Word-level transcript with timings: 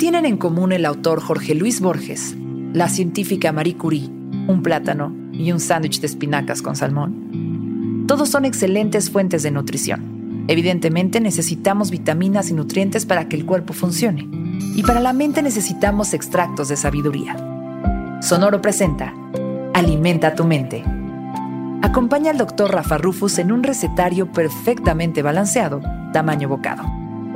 Tienen 0.00 0.24
en 0.24 0.38
común 0.38 0.72
el 0.72 0.86
autor 0.86 1.20
Jorge 1.20 1.54
Luis 1.54 1.82
Borges, 1.82 2.34
la 2.72 2.88
científica 2.88 3.52
Marie 3.52 3.76
Curie, 3.76 4.08
un 4.48 4.62
plátano 4.62 5.14
y 5.30 5.52
un 5.52 5.60
sándwich 5.60 6.00
de 6.00 6.06
espinacas 6.06 6.62
con 6.62 6.74
salmón? 6.74 8.06
Todos 8.08 8.30
son 8.30 8.46
excelentes 8.46 9.10
fuentes 9.10 9.42
de 9.42 9.50
nutrición. 9.50 10.46
Evidentemente 10.48 11.20
necesitamos 11.20 11.90
vitaminas 11.90 12.48
y 12.48 12.54
nutrientes 12.54 13.04
para 13.04 13.28
que 13.28 13.36
el 13.36 13.44
cuerpo 13.44 13.74
funcione. 13.74 14.26
Y 14.74 14.82
para 14.84 15.00
la 15.00 15.12
mente 15.12 15.42
necesitamos 15.42 16.14
extractos 16.14 16.70
de 16.70 16.78
sabiduría. 16.78 17.36
Sonoro 18.22 18.62
presenta 18.62 19.12
Alimenta 19.74 20.34
tu 20.34 20.44
mente. 20.44 20.82
Acompaña 21.82 22.30
al 22.30 22.38
doctor 22.38 22.72
Rafa 22.72 22.96
Rufus 22.96 23.38
en 23.38 23.52
un 23.52 23.62
recetario 23.62 24.32
perfectamente 24.32 25.20
balanceado, 25.20 25.82
tamaño 26.14 26.48
bocado, 26.48 26.84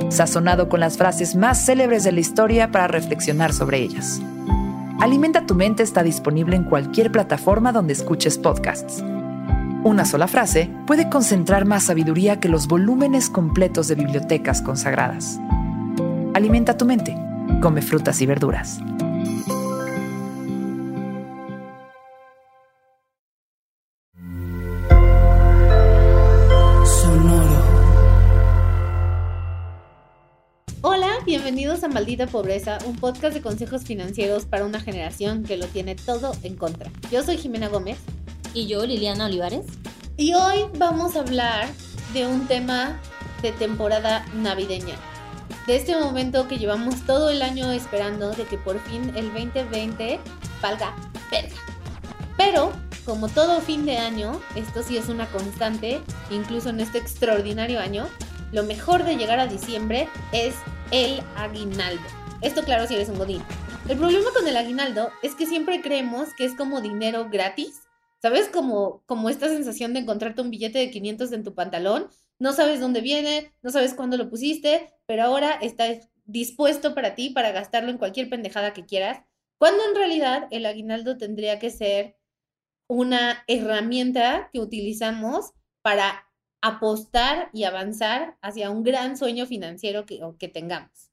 sazonado 0.09 0.69
con 0.69 0.79
las 0.79 0.97
frases 0.97 1.35
más 1.35 1.65
célebres 1.65 2.03
de 2.03 2.11
la 2.11 2.19
historia 2.19 2.71
para 2.71 2.87
reflexionar 2.87 3.53
sobre 3.53 3.79
ellas. 3.79 4.21
Alimenta 4.99 5.45
tu 5.45 5.55
mente 5.55 5.83
está 5.83 6.03
disponible 6.03 6.55
en 6.55 6.63
cualquier 6.63 7.11
plataforma 7.11 7.71
donde 7.71 7.93
escuches 7.93 8.37
podcasts. 8.37 9.03
Una 9.83 10.05
sola 10.05 10.27
frase 10.27 10.71
puede 10.87 11.09
concentrar 11.09 11.65
más 11.65 11.83
sabiduría 11.83 12.39
que 12.39 12.49
los 12.49 12.67
volúmenes 12.67 13.29
completos 13.29 13.87
de 13.87 13.95
bibliotecas 13.95 14.61
consagradas. 14.61 15.39
Alimenta 16.33 16.75
tu 16.75 16.85
mente. 16.85 17.15
Come 17.61 17.81
frutas 17.81 18.19
y 18.21 18.25
verduras. 18.25 18.79
A 31.85 31.87
Maldita 31.87 32.25
Pobreza, 32.25 32.79
un 32.87 32.95
podcast 32.95 33.35
de 33.35 33.43
consejos 33.43 33.83
financieros 33.83 34.45
para 34.45 34.65
una 34.65 34.79
generación 34.79 35.43
que 35.43 35.55
lo 35.55 35.67
tiene 35.67 35.93
todo 35.93 36.35
en 36.41 36.55
contra. 36.55 36.89
Yo 37.11 37.21
soy 37.21 37.37
Jimena 37.37 37.67
Gómez. 37.67 37.99
Y 38.55 38.65
yo, 38.65 38.83
Liliana 38.87 39.27
Olivares. 39.27 39.67
Y 40.17 40.33
hoy 40.33 40.65
vamos 40.79 41.15
a 41.15 41.19
hablar 41.19 41.67
de 42.13 42.25
un 42.25 42.47
tema 42.47 42.99
de 43.43 43.51
temporada 43.51 44.25
navideña. 44.33 44.95
De 45.67 45.75
este 45.75 45.95
momento 45.95 46.47
que 46.47 46.57
llevamos 46.57 47.05
todo 47.05 47.29
el 47.29 47.43
año 47.43 47.71
esperando 47.71 48.31
de 48.31 48.45
que 48.45 48.57
por 48.57 48.79
fin 48.85 49.15
el 49.15 49.31
2020 49.31 50.19
valga 50.63 50.95
verga. 51.29 51.55
Pero, 52.35 52.71
como 53.05 53.27
todo 53.27 53.61
fin 53.61 53.85
de 53.85 53.99
año, 53.99 54.41
esto 54.55 54.81
sí 54.81 54.97
es 54.97 55.07
una 55.07 55.27
constante, 55.27 56.01
incluso 56.31 56.69
en 56.69 56.79
este 56.79 56.97
extraordinario 56.97 57.79
año, 57.79 58.07
lo 58.51 58.63
mejor 58.63 59.03
de 59.03 59.17
llegar 59.17 59.39
a 59.39 59.45
diciembre 59.45 60.07
es 60.31 60.55
el 60.91 61.21
aguinaldo. 61.35 62.03
Esto 62.41 62.63
claro 62.63 62.87
si 62.87 62.95
eres 62.95 63.09
un 63.09 63.17
godín. 63.17 63.41
El 63.87 63.97
problema 63.97 64.31
con 64.33 64.47
el 64.47 64.57
aguinaldo 64.57 65.11
es 65.21 65.35
que 65.35 65.45
siempre 65.45 65.81
creemos 65.81 66.33
que 66.35 66.45
es 66.45 66.55
como 66.55 66.81
dinero 66.81 67.29
gratis. 67.29 67.81
¿Sabes? 68.21 68.49
Como, 68.49 69.03
como 69.05 69.29
esta 69.29 69.47
sensación 69.49 69.93
de 69.93 69.99
encontrarte 69.99 70.41
un 70.41 70.49
billete 70.49 70.79
de 70.79 70.89
500 70.89 71.31
en 71.31 71.43
tu 71.43 71.53
pantalón. 71.53 72.07
No 72.39 72.53
sabes 72.53 72.79
dónde 72.79 73.01
viene, 73.01 73.53
no 73.61 73.69
sabes 73.69 73.93
cuándo 73.93 74.17
lo 74.17 74.29
pusiste, 74.29 74.91
pero 75.05 75.23
ahora 75.23 75.51
está 75.61 75.85
dispuesto 76.25 76.95
para 76.95 77.13
ti 77.13 77.29
para 77.29 77.51
gastarlo 77.51 77.91
en 77.91 77.99
cualquier 77.99 78.29
pendejada 78.29 78.73
que 78.73 78.85
quieras. 78.85 79.21
Cuando 79.57 79.83
en 79.87 79.95
realidad 79.95 80.47
el 80.51 80.65
aguinaldo 80.65 81.17
tendría 81.17 81.59
que 81.59 81.69
ser 81.69 82.17
una 82.87 83.43
herramienta 83.47 84.49
que 84.51 84.59
utilizamos 84.59 85.51
para 85.81 86.24
apostar 86.65 87.51
y 87.53 87.65
avanzar 87.65 88.39
hacia 88.41 88.71
un 88.71 88.81
gran 88.81 89.17
sueño 89.17 89.45
financiero 89.45 90.07
que, 90.07 90.19
que 90.39 90.47
tengamos. 90.47 91.11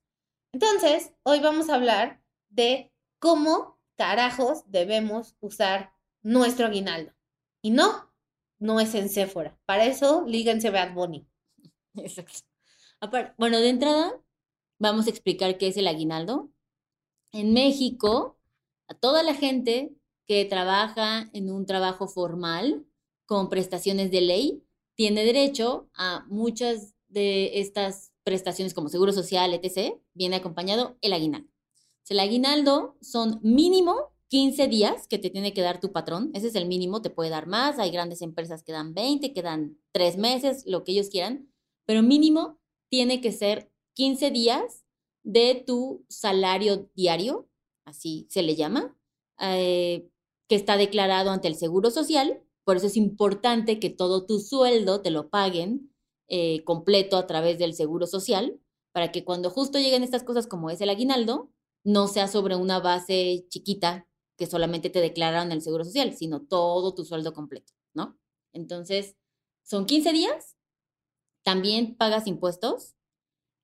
Entonces, 0.51 1.13
hoy 1.25 1.41
vamos 1.41 1.69
a 1.69 1.75
hablar 1.75 2.23
de 2.49 2.91
cómo 3.19 3.79
carajos 3.97 4.63
debemos 4.67 5.37
usar 5.41 5.93
nuestro 6.23 6.67
aguinaldo. 6.67 7.13
Y 7.61 7.71
no, 7.71 8.11
no 8.59 8.81
es 8.81 8.95
en 8.95 9.11
Sephora. 9.11 9.59
Para 9.67 9.85
eso, 9.85 10.25
líguense 10.27 10.71
Bad 10.71 10.95
Bunny. 10.95 11.27
Exacto. 11.97 12.49
Bueno, 13.37 13.59
de 13.59 13.69
entrada, 13.69 14.19
vamos 14.79 15.07
a 15.07 15.11
explicar 15.11 15.59
qué 15.59 15.67
es 15.67 15.77
el 15.77 15.87
aguinaldo. 15.87 16.51
En 17.31 17.53
México, 17.53 18.39
a 18.89 18.95
toda 18.95 19.23
la 19.23 19.35
gente 19.35 19.93
que 20.27 20.47
trabaja 20.47 21.29
en 21.35 21.51
un 21.51 21.67
trabajo 21.67 22.09
formal 22.09 22.87
con 23.27 23.51
prestaciones 23.51 24.11
de 24.11 24.21
ley, 24.23 24.65
tiene 24.95 25.25
derecho 25.25 25.89
a 25.95 26.25
muchas 26.29 26.95
de 27.09 27.61
estas 27.61 28.13
prestaciones 28.25 28.75
como 28.75 28.89
seguro 28.89 29.13
social, 29.13 29.53
etc., 29.55 29.95
viene 30.15 30.37
acompañado 30.37 30.97
el 31.01 31.13
aguinaldo. 31.13 31.49
El 32.09 32.21
aguinaldo 32.21 32.97
son 33.01 33.41
mínimo 33.43 34.13
15 34.29 34.69
días 34.69 35.07
que 35.09 35.19
te 35.19 35.31
tiene 35.31 35.53
que 35.55 35.63
dar 35.63 35.81
tu 35.81 35.93
patrón, 35.93 36.31
ese 36.35 36.49
es 36.49 36.55
el 36.55 36.67
mínimo, 36.67 37.03
te 37.03 37.11
puede 37.11 37.31
dar 37.31 37.47
más, 37.47 37.79
hay 37.79 37.91
grandes 37.91 38.23
empresas 38.23 38.63
que 38.63 38.73
dan 38.73 38.95
20, 38.95 39.33
que 39.33 39.43
dan 39.43 39.79
3 39.93 40.17
meses, 40.19 40.65
lo 40.67 40.85
que 40.85 40.93
ellos 40.93 41.09
quieran, 41.09 41.51
pero 41.87 42.03
mínimo 42.03 42.59
tiene 42.91 43.21
que 43.21 43.33
ser 43.33 43.71
15 43.95 44.31
días 44.31 44.85
de 45.23 45.63
tu 45.67 46.05
salario 46.09 46.91
diario, 46.95 47.49
así 47.85 48.27
se 48.31 48.43
le 48.43 48.57
llama, 48.57 48.97
eh, 49.39 50.09
que 50.49 50.55
está 50.55 50.77
declarado 50.77 51.31
ante 51.31 51.49
el 51.49 51.55
Seguro 51.55 51.91
Social 51.91 52.43
por 52.73 52.79
eso 52.79 52.87
es 52.87 52.97
importante 52.97 53.79
que 53.79 53.91
todo 53.91 54.25
tu 54.25 54.41
sueldo 54.41 55.03
te 55.03 55.11
lo 55.11 55.29
paguen 55.29 55.93
eh, 56.27 56.65
completo 56.65 57.19
a 57.19 57.27
través 57.27 57.59
del 57.59 57.75
seguro 57.75 58.07
social, 58.07 58.59
para 58.93 59.13
que 59.13 59.27
cuando 59.27 59.51
justo 59.51 59.79
lleguen 59.79 60.03
estas 60.03 60.23
cosas 60.23 60.47
como 60.47 60.71
es 60.71 60.81
el 60.81 60.89
aguinaldo, 60.89 61.53
no 61.85 62.09
sea 62.09 62.29
sobre 62.29 62.57
una 62.57 62.81
base 62.81 63.45
chiquita 63.51 64.09
que 64.39 64.47
solamente 64.47 64.89
te 64.89 65.03
declararon 65.03 65.53
el 65.53 65.61
seguro 65.61 65.85
social, 65.85 66.17
sino 66.17 66.41
todo 66.41 66.95
tu 66.95 67.05
sueldo 67.05 67.35
completo, 67.35 67.75
¿no? 67.93 68.19
Entonces, 68.55 69.17
son 69.63 69.85
15 69.85 70.11
días, 70.15 70.57
también 71.45 71.95
pagas 71.95 72.27
impuestos 72.27 72.95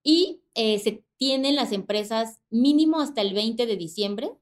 y 0.03 0.43
eh, 0.53 0.81
se 0.81 1.03
tienen 1.17 1.57
las 1.57 1.73
empresas 1.73 2.43
mínimo 2.51 3.01
hasta 3.01 3.23
el 3.23 3.33
20 3.33 3.65
de 3.65 3.77
diciembre 3.79 4.33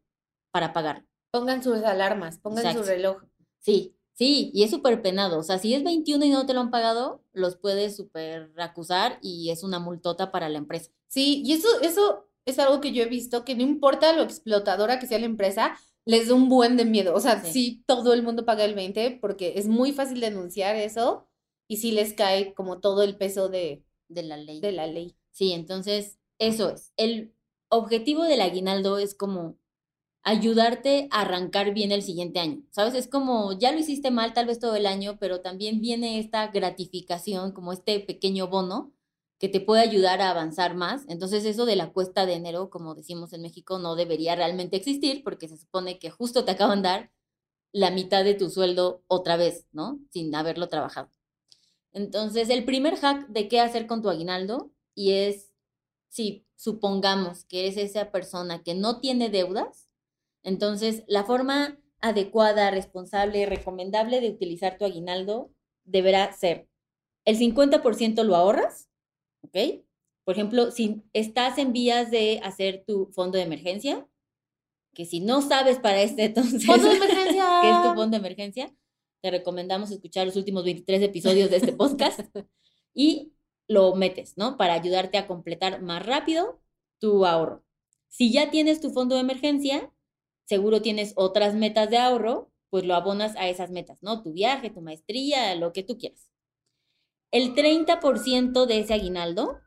para 0.51 0.73
pagar. 0.73 1.07
Pongan 1.31 1.63
sus 1.63 1.85
alarmas, 1.85 2.41
pongan 2.41 2.75
su 2.75 2.83
reloj. 2.83 3.23
Sí, 3.61 3.96
Sí, 4.17 4.51
y 4.55 4.63
es 4.63 4.71
súper 4.71 5.03
penado. 5.03 5.39
O 5.39 5.43
sea, 5.43 5.59
si 5.59 5.75
es 5.75 5.85
21 5.85 6.25
y 6.25 6.31
no 6.31 6.47
te 6.47 6.55
lo 6.55 6.61
han 6.61 6.71
pagado, 6.71 7.23
los 7.35 7.57
puedes 7.57 7.97
súper 7.97 8.51
acusar 8.57 9.19
y 9.21 9.51
es 9.51 9.63
una 9.63 9.79
multota 9.79 10.33
para 10.33 10.49
la 10.49 10.57
empresa. 10.57 10.91
Sí, 11.07 11.43
y 11.45 11.53
eso, 11.53 11.69
eso 11.83 12.27
es 12.47 12.59
algo 12.59 12.81
que 12.81 12.93
yo 12.93 13.03
he 13.03 13.09
visto, 13.09 13.45
que 13.45 13.55
no 13.55 13.63
importa 13.63 14.15
lo 14.15 14.23
explotadora 14.23 14.99
que 14.99 15.07
sea 15.07 15.19
la 15.19 15.27
empresa, 15.27 15.79
les 16.07 16.29
da 16.29 16.35
un 16.35 16.49
buen 16.49 16.79
de 16.79 16.87
miedo. 16.87 17.15
O 17.15 17.21
sea, 17.21 17.45
sí. 17.45 17.85
todo 17.87 18.15
el 18.15 18.23
mundo 18.23 18.47
paga 18.47 18.65
el 18.65 18.75
20 18.75 19.19
porque 19.21 19.55
es 19.57 19.69
muy 19.69 19.93
fácil 19.93 20.21
denunciar 20.21 20.77
eso 20.77 21.29
y 21.69 21.77
sí 21.77 21.93
les 21.93 22.15
cae 22.15 22.55
como 22.55 22.81
todo 22.81 23.03
el 23.03 23.19
peso 23.19 23.51
de, 23.51 23.85
de 24.09 24.23
la 24.23 24.39
ley. 24.39 24.61
De 24.61 24.73
la 24.73 24.87
ley. 24.87 25.15
Sí, 25.33 25.53
entonces, 25.53 26.19
eso 26.39 26.71
es. 26.71 26.93
El 26.97 27.35
objetivo 27.69 28.25
del 28.25 28.41
aguinaldo 28.41 28.97
es 28.99 29.15
como 29.15 29.59
ayudarte 30.27 31.07
a 31.13 31.21
arrancar 31.21 31.73
bien 31.73 31.93
el 31.93 32.03
siguiente 32.03 32.41
año. 32.41 32.61
¿Sabes? 32.73 32.95
Es 32.95 33.07
como, 33.07 33.57
ya 33.57 33.71
lo 33.71 33.79
hiciste 33.79 34.11
mal 34.11 34.33
tal 34.35 34.47
vez 34.47 34.59
todo 34.59 34.75
el 34.75 34.85
año, 34.87 35.19
pero 35.21 35.41
también 35.41 35.81
viene 35.81 36.19
esta 36.19 36.49
gratificación, 36.49 37.53
como 37.53 37.73
este 37.73 38.01
pequeño 38.01 38.49
bono 38.49 38.93
que 39.39 39.49
te 39.49 39.61
puede 39.61 39.83
ayudar 39.83 40.21
a 40.21 40.31
avanzar 40.31 40.75
más. 40.75 41.05
Entonces 41.09 41.45
eso 41.45 41.65
de 41.65 41.77
la 41.77 41.93
cuesta 41.93 42.27
de 42.27 42.35
enero, 42.35 42.71
como 42.71 42.97
decimos 42.97 43.33
en 43.35 43.43
México, 43.43 43.79
no 43.79 43.95
debería 43.95 44.35
realmente 44.35 44.77
existir 44.77 45.23
porque 45.23 45.47
se 45.47 45.59
supone 45.59 46.01
que 46.01 46.11
justo 46.11 46.45
te 46.45 46.51
acaban 46.51 46.83
de 46.83 46.89
dar 46.89 47.13
la 47.71 47.93
mitad 47.93 48.25
de 48.25 48.35
tu 48.35 48.51
sueldo 48.51 49.05
otra 49.07 49.37
vez, 49.37 49.69
¿no? 49.71 50.01
Sin 50.11 50.35
haberlo 50.35 50.69
trabajado. 50.69 51.13
Entonces, 51.93 52.51
el 52.51 52.65
primer 52.65 52.97
hack 52.97 53.29
de 53.29 53.47
qué 53.47 53.61
hacer 53.61 53.87
con 53.87 54.03
tu 54.03 54.11
aguinaldo 54.11 54.73
y 54.93 55.13
es, 55.13 55.53
si 56.09 56.45
supongamos 56.57 57.45
que 57.45 57.69
eres 57.69 57.77
esa 57.77 58.11
persona 58.11 58.65
que 58.65 58.75
no 58.75 58.99
tiene 58.99 59.31
deudas, 59.31 59.86
entonces 60.47 61.03
la 61.09 61.25
forma 61.25 61.77
adecuada, 62.01 62.71
responsable, 62.71 63.47
recomendable 63.47 64.21
de 64.21 64.31
utilizar 64.31 64.79
tu 64.79 64.85
aguinaldo 64.85 65.51
deberá 65.85 66.33
ser 66.33 66.69
el 67.25 67.37
50% 67.37 68.23
lo 68.23 68.37
ahorras, 68.37 68.89
¿ok? 69.43 69.83
Por 70.25 70.35
ejemplo, 70.35 70.71
si 70.71 71.03
estás 71.13 71.59
en 71.59 71.73
vías 71.73 72.13
de 72.13 72.41
hacer 72.45 72.85
tu 72.87 73.09
fondo 73.13 73.39
de 73.39 73.45
emergencia, 73.45 74.07
que 74.95 75.05
si 75.05 75.19
no 75.19 75.43
sabes 75.43 75.81
para 75.81 76.01
este 76.01 76.25
entonces 76.27 76.65
¡Fondo 76.65 76.89
de 76.89 76.95
emergencia! 76.95 77.61
qué 77.63 77.71
es 77.71 77.83
tu 77.83 77.89
fondo 77.89 78.11
de 78.11 78.17
emergencia, 78.17 78.75
te 79.23 79.31
recomendamos 79.33 79.91
escuchar 79.91 80.27
los 80.27 80.37
últimos 80.37 80.63
23 80.63 81.03
episodios 81.03 81.51
de 81.51 81.57
este 81.57 81.73
podcast 81.73 82.21
y 82.95 83.33
lo 83.67 83.97
metes, 83.97 84.39
¿no? 84.39 84.57
Para 84.57 84.75
ayudarte 84.75 85.19
a 85.19 85.27
completar 85.27 85.83
más 85.83 86.07
rápido 86.07 86.61
tu 87.01 87.27
ahorro. 87.27 87.65
Si 88.09 88.33
ya 88.33 88.53
tienes 88.53 88.81
tu 88.81 88.91
fondo 88.91 89.17
de 89.17 89.23
emergencia, 89.23 89.93
seguro 90.47 90.81
tienes 90.81 91.13
otras 91.17 91.55
metas 91.55 91.91
de 91.91 91.99
ahorro, 91.99 92.51
pues 92.71 92.85
lo 92.85 92.95
abonas 92.95 93.37
a 93.37 93.49
esas 93.49 93.71
metas, 93.71 94.03
¿no? 94.03 94.23
Tu 94.23 94.33
viaje, 94.33 94.71
tu 94.71 94.81
maestría, 94.81 95.55
lo 95.55 95.73
que 95.73 95.83
tú 95.83 95.99
quieras. 95.99 96.31
El 97.31 97.55
30% 97.55 98.67
de 98.67 98.81
ese 98.81 98.95
aguinaldo 98.95 99.61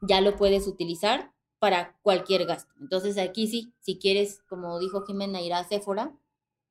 ya 0.00 0.20
lo 0.20 0.36
puedes 0.36 0.66
utilizar 0.66 1.32
para 1.58 1.98
cualquier 2.02 2.46
gasto. 2.46 2.72
Entonces 2.80 3.18
aquí 3.18 3.46
sí, 3.46 3.74
si 3.80 3.98
quieres, 3.98 4.42
como 4.48 4.78
dijo 4.78 5.04
Jimena, 5.04 5.42
ir 5.42 5.52
a 5.52 5.64
Sephora, 5.64 6.16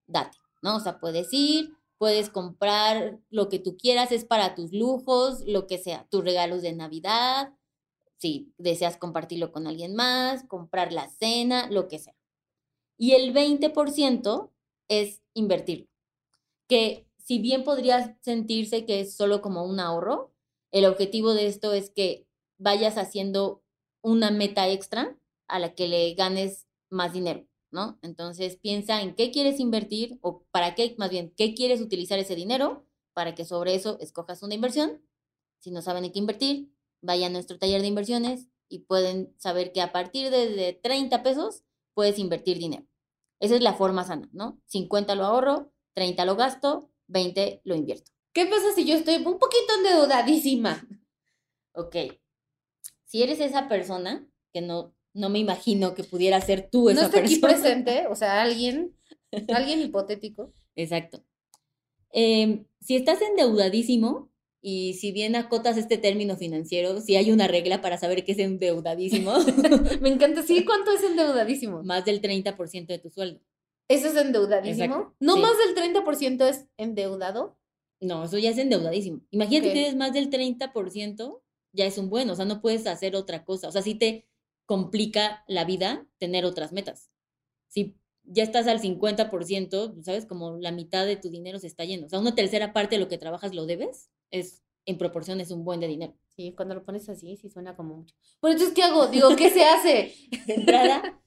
date, 0.08 0.38
¿no? 0.62 0.78
O 0.78 0.80
sea, 0.80 1.00
puedes 1.00 1.28
ir, 1.32 1.78
puedes 1.98 2.30
comprar 2.30 3.20
lo 3.30 3.50
que 3.50 3.60
tú 3.60 3.78
quieras, 3.78 4.12
es 4.12 4.26
para 4.26 4.56
tus 4.56 4.72
lujos, 4.74 5.44
lo 5.46 5.68
que 5.68 5.78
sea, 5.78 6.08
tus 6.10 6.24
regalos 6.24 6.62
de 6.62 6.74
Navidad, 6.74 7.54
si 8.18 8.54
deseas 8.58 8.98
compartirlo 8.98 9.52
con 9.52 9.68
alguien 9.68 9.96
más, 9.96 10.44
comprar 10.46 10.92
la 10.92 11.10
cena, 11.10 11.70
lo 11.70 11.88
que 11.88 12.00
sea. 12.00 12.19
Y 13.02 13.14
el 13.14 13.34
20% 13.34 14.52
es 14.90 15.22
invertirlo, 15.34 15.88
que 16.68 17.08
si 17.18 17.40
bien 17.40 17.64
podría 17.64 18.20
sentirse 18.22 18.86
que 18.86 19.00
es 19.00 19.16
solo 19.16 19.42
como 19.42 19.64
un 19.64 19.80
ahorro, 19.80 20.34
el 20.72 20.86
objetivo 20.86 21.34
de 21.34 21.48
esto 21.48 21.72
es 21.72 21.90
que 21.90 22.28
vayas 22.58 22.98
haciendo 22.98 23.64
una 24.02 24.32
meta 24.32 24.68
extra 24.68 25.18
a 25.48 25.60
la 25.60 25.76
que 25.76 25.88
le 25.88 26.14
ganes 26.14 26.68
más 26.90 27.14
dinero, 27.14 27.48
¿no? 27.72 27.98
Entonces 28.02 28.58
piensa 28.58 29.02
en 29.02 29.16
qué 29.16 29.32
quieres 29.32 29.62
invertir 29.62 30.20
o 30.22 30.44
para 30.52 30.76
qué, 30.76 30.96
más 30.98 31.10
bien, 31.10 31.34
qué 31.38 31.54
quieres 31.56 31.80
utilizar 31.80 32.20
ese 32.20 32.36
dinero 32.36 32.86
para 33.14 33.34
que 33.34 33.46
sobre 33.46 33.76
eso 33.76 33.98
escojas 34.02 34.44
una 34.44 34.56
inversión. 34.56 35.02
Si 35.60 35.72
no 35.72 35.82
saben 35.82 36.04
en 36.04 36.12
qué 36.12 36.20
invertir, 36.20 36.70
vayan 37.02 37.32
a 37.32 37.34
nuestro 37.34 37.58
taller 37.58 37.80
de 37.80 37.88
inversiones 37.88 38.50
y 38.68 38.80
pueden 38.80 39.34
saber 39.38 39.72
que 39.72 39.82
a 39.82 39.94
partir 39.94 40.32
de, 40.32 40.50
de 40.50 40.74
30 40.74 41.24
pesos 41.24 41.64
puedes 41.94 42.20
invertir 42.20 42.58
dinero. 42.58 42.89
Esa 43.40 43.56
es 43.56 43.62
la 43.62 43.74
forma 43.74 44.04
sana, 44.04 44.30
¿no? 44.34 44.60
50 44.68 45.16
lo 45.16 45.26
ahorro, 45.26 45.72
30 45.94 46.26
lo 46.26 46.36
gasto, 46.36 46.90
20 47.08 47.62
lo 47.64 47.76
invierto. 47.76 48.12
¿Qué 48.34 48.46
pasa 48.46 48.74
si 48.76 48.86
yo 48.86 48.96
estoy 48.96 49.16
un 49.18 49.40
poquito 49.40 49.74
endeudadísima? 49.78 50.86
Ok. 51.74 51.96
Si 53.06 53.24
eres 53.24 53.40
esa 53.40 53.70
persona, 53.70 54.28
que 54.52 54.60
no, 54.62 54.94
no 55.14 55.30
me 55.30 55.40
imagino 55.40 55.94
que 55.94 56.04
pudiera 56.04 56.42
ser 56.42 56.70
tú 56.70 56.86
No 56.86 56.92
esa 56.92 57.06
aquí 57.06 57.38
persona. 57.38 57.54
presente, 57.54 58.08
o 58.08 58.16
sea, 58.16 58.42
alguien, 58.42 58.98
alguien 59.56 59.80
hipotético. 59.80 60.52
Exacto. 60.76 61.24
Em, 62.12 62.66
si 62.82 62.96
estás 62.96 63.22
endeudadísimo, 63.22 64.30
y 64.62 64.96
si 64.96 65.12
bien 65.12 65.36
acotas 65.36 65.78
este 65.78 65.98
término 65.98 66.36
financiero, 66.36 67.00
si 67.00 67.16
hay 67.16 67.32
una 67.32 67.48
regla 67.48 67.82
para 67.82 67.98
saber 67.98 68.26
qué 68.26 68.34
es 68.34 68.40
endeudadísimo, 68.40 69.34
Me 70.02 70.10
encanta, 70.10 70.44
sí, 70.44 70.64
¿cuánto 70.66 70.92
es 70.92 71.04
endeudadísimo? 71.04 71.84
más 71.84 72.06
del 72.06 72.22
30% 72.22 72.88
de 72.88 73.00
tu 73.00 73.10
sueldo. 73.10 73.42
¿Eso 73.88 74.08
es 74.08 74.16
endeudadísimo? 74.16 74.96
Exacto, 74.96 75.16
¿No 75.20 75.36
sí. 75.36 75.42
más 75.42 75.52
del 75.58 75.94
30% 75.94 76.48
es 76.48 76.68
endeudado? 76.78 77.58
No, 78.02 78.26
eso 78.26 78.38
ya 78.38 78.52
es 78.52 78.58
endeudadísimo. 78.58 79.22
Imagínate 79.32 79.70
que 79.70 79.74
tienes 79.74 79.96
más 79.96 80.14
del 80.14 80.30
30%, 80.30 81.42
ya 81.74 81.86
es 81.86 81.98
un 81.98 82.10
buen, 82.10 82.30
o 82.30 82.36
sea, 82.36 82.46
no 82.46 82.62
puedes 82.62 82.86
hacer 82.88 83.16
otra 83.16 83.44
cosa. 83.44 83.68
O 83.68 83.72
sea, 83.72 83.82
sí 83.82 83.96
te 83.96 84.28
complica 84.66 85.44
la 85.48 85.66
vida 85.66 86.08
tener 86.18 86.46
otras 86.46 86.72
metas. 86.72 87.10
Si 87.68 87.98
ya 88.24 88.44
estás 88.44 88.68
al 88.68 88.80
50%, 88.80 89.30
pues, 89.94 90.06
¿sabes? 90.06 90.26
Como 90.26 90.58
la 90.58 90.72
mitad 90.72 91.06
de 91.06 91.16
tu 91.16 91.30
dinero 91.30 91.60
se 91.60 91.68
está 91.68 91.84
yendo. 91.84 92.06
O 92.06 92.10
sea, 92.10 92.20
una 92.20 92.36
tercera 92.36 92.74
parte 92.74 92.96
de 92.96 93.02
lo 93.02 93.08
que 93.08 93.18
trabajas 93.18 93.56
lo 93.56 93.66
debes, 93.66 94.12
es 94.32 94.64
en 94.86 94.98
proporción 94.98 95.40
es 95.40 95.52
un 95.52 95.64
buen 95.64 95.80
de 95.80 95.88
dinero. 95.88 96.16
Sí, 96.36 96.54
cuando 96.56 96.74
lo 96.74 96.84
pones 96.84 97.08
así, 97.10 97.36
sí 97.38 97.50
suena 97.50 97.76
como 97.76 97.98
mucho. 97.98 98.16
Pero 98.42 98.54
entonces, 98.54 98.76
¿qué 98.76 98.82
hago? 98.82 99.08
Digo, 99.08 99.36
¿qué 99.36 99.50
se 99.50 99.64
hace? 99.64 100.14
De 100.48 100.56
entrada, 100.56 101.22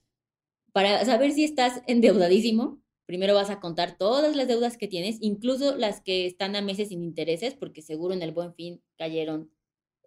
para 0.72 1.04
saber 1.04 1.30
si 1.32 1.44
estás 1.44 1.82
endeudadísimo, 1.86 2.82
primero 3.06 3.34
vas 3.34 3.50
a 3.50 3.60
contar 3.60 3.96
todas 3.96 4.34
las 4.34 4.48
deudas 4.48 4.76
que 4.76 4.88
tienes, 4.88 5.18
incluso 5.20 5.76
las 5.76 6.00
que 6.00 6.26
están 6.26 6.56
a 6.56 6.62
meses 6.62 6.88
sin 6.88 7.04
intereses, 7.04 7.54
porque 7.54 7.82
seguro 7.82 8.14
en 8.14 8.22
el 8.22 8.32
buen 8.32 8.54
fin 8.54 8.82
cayeron 8.96 9.52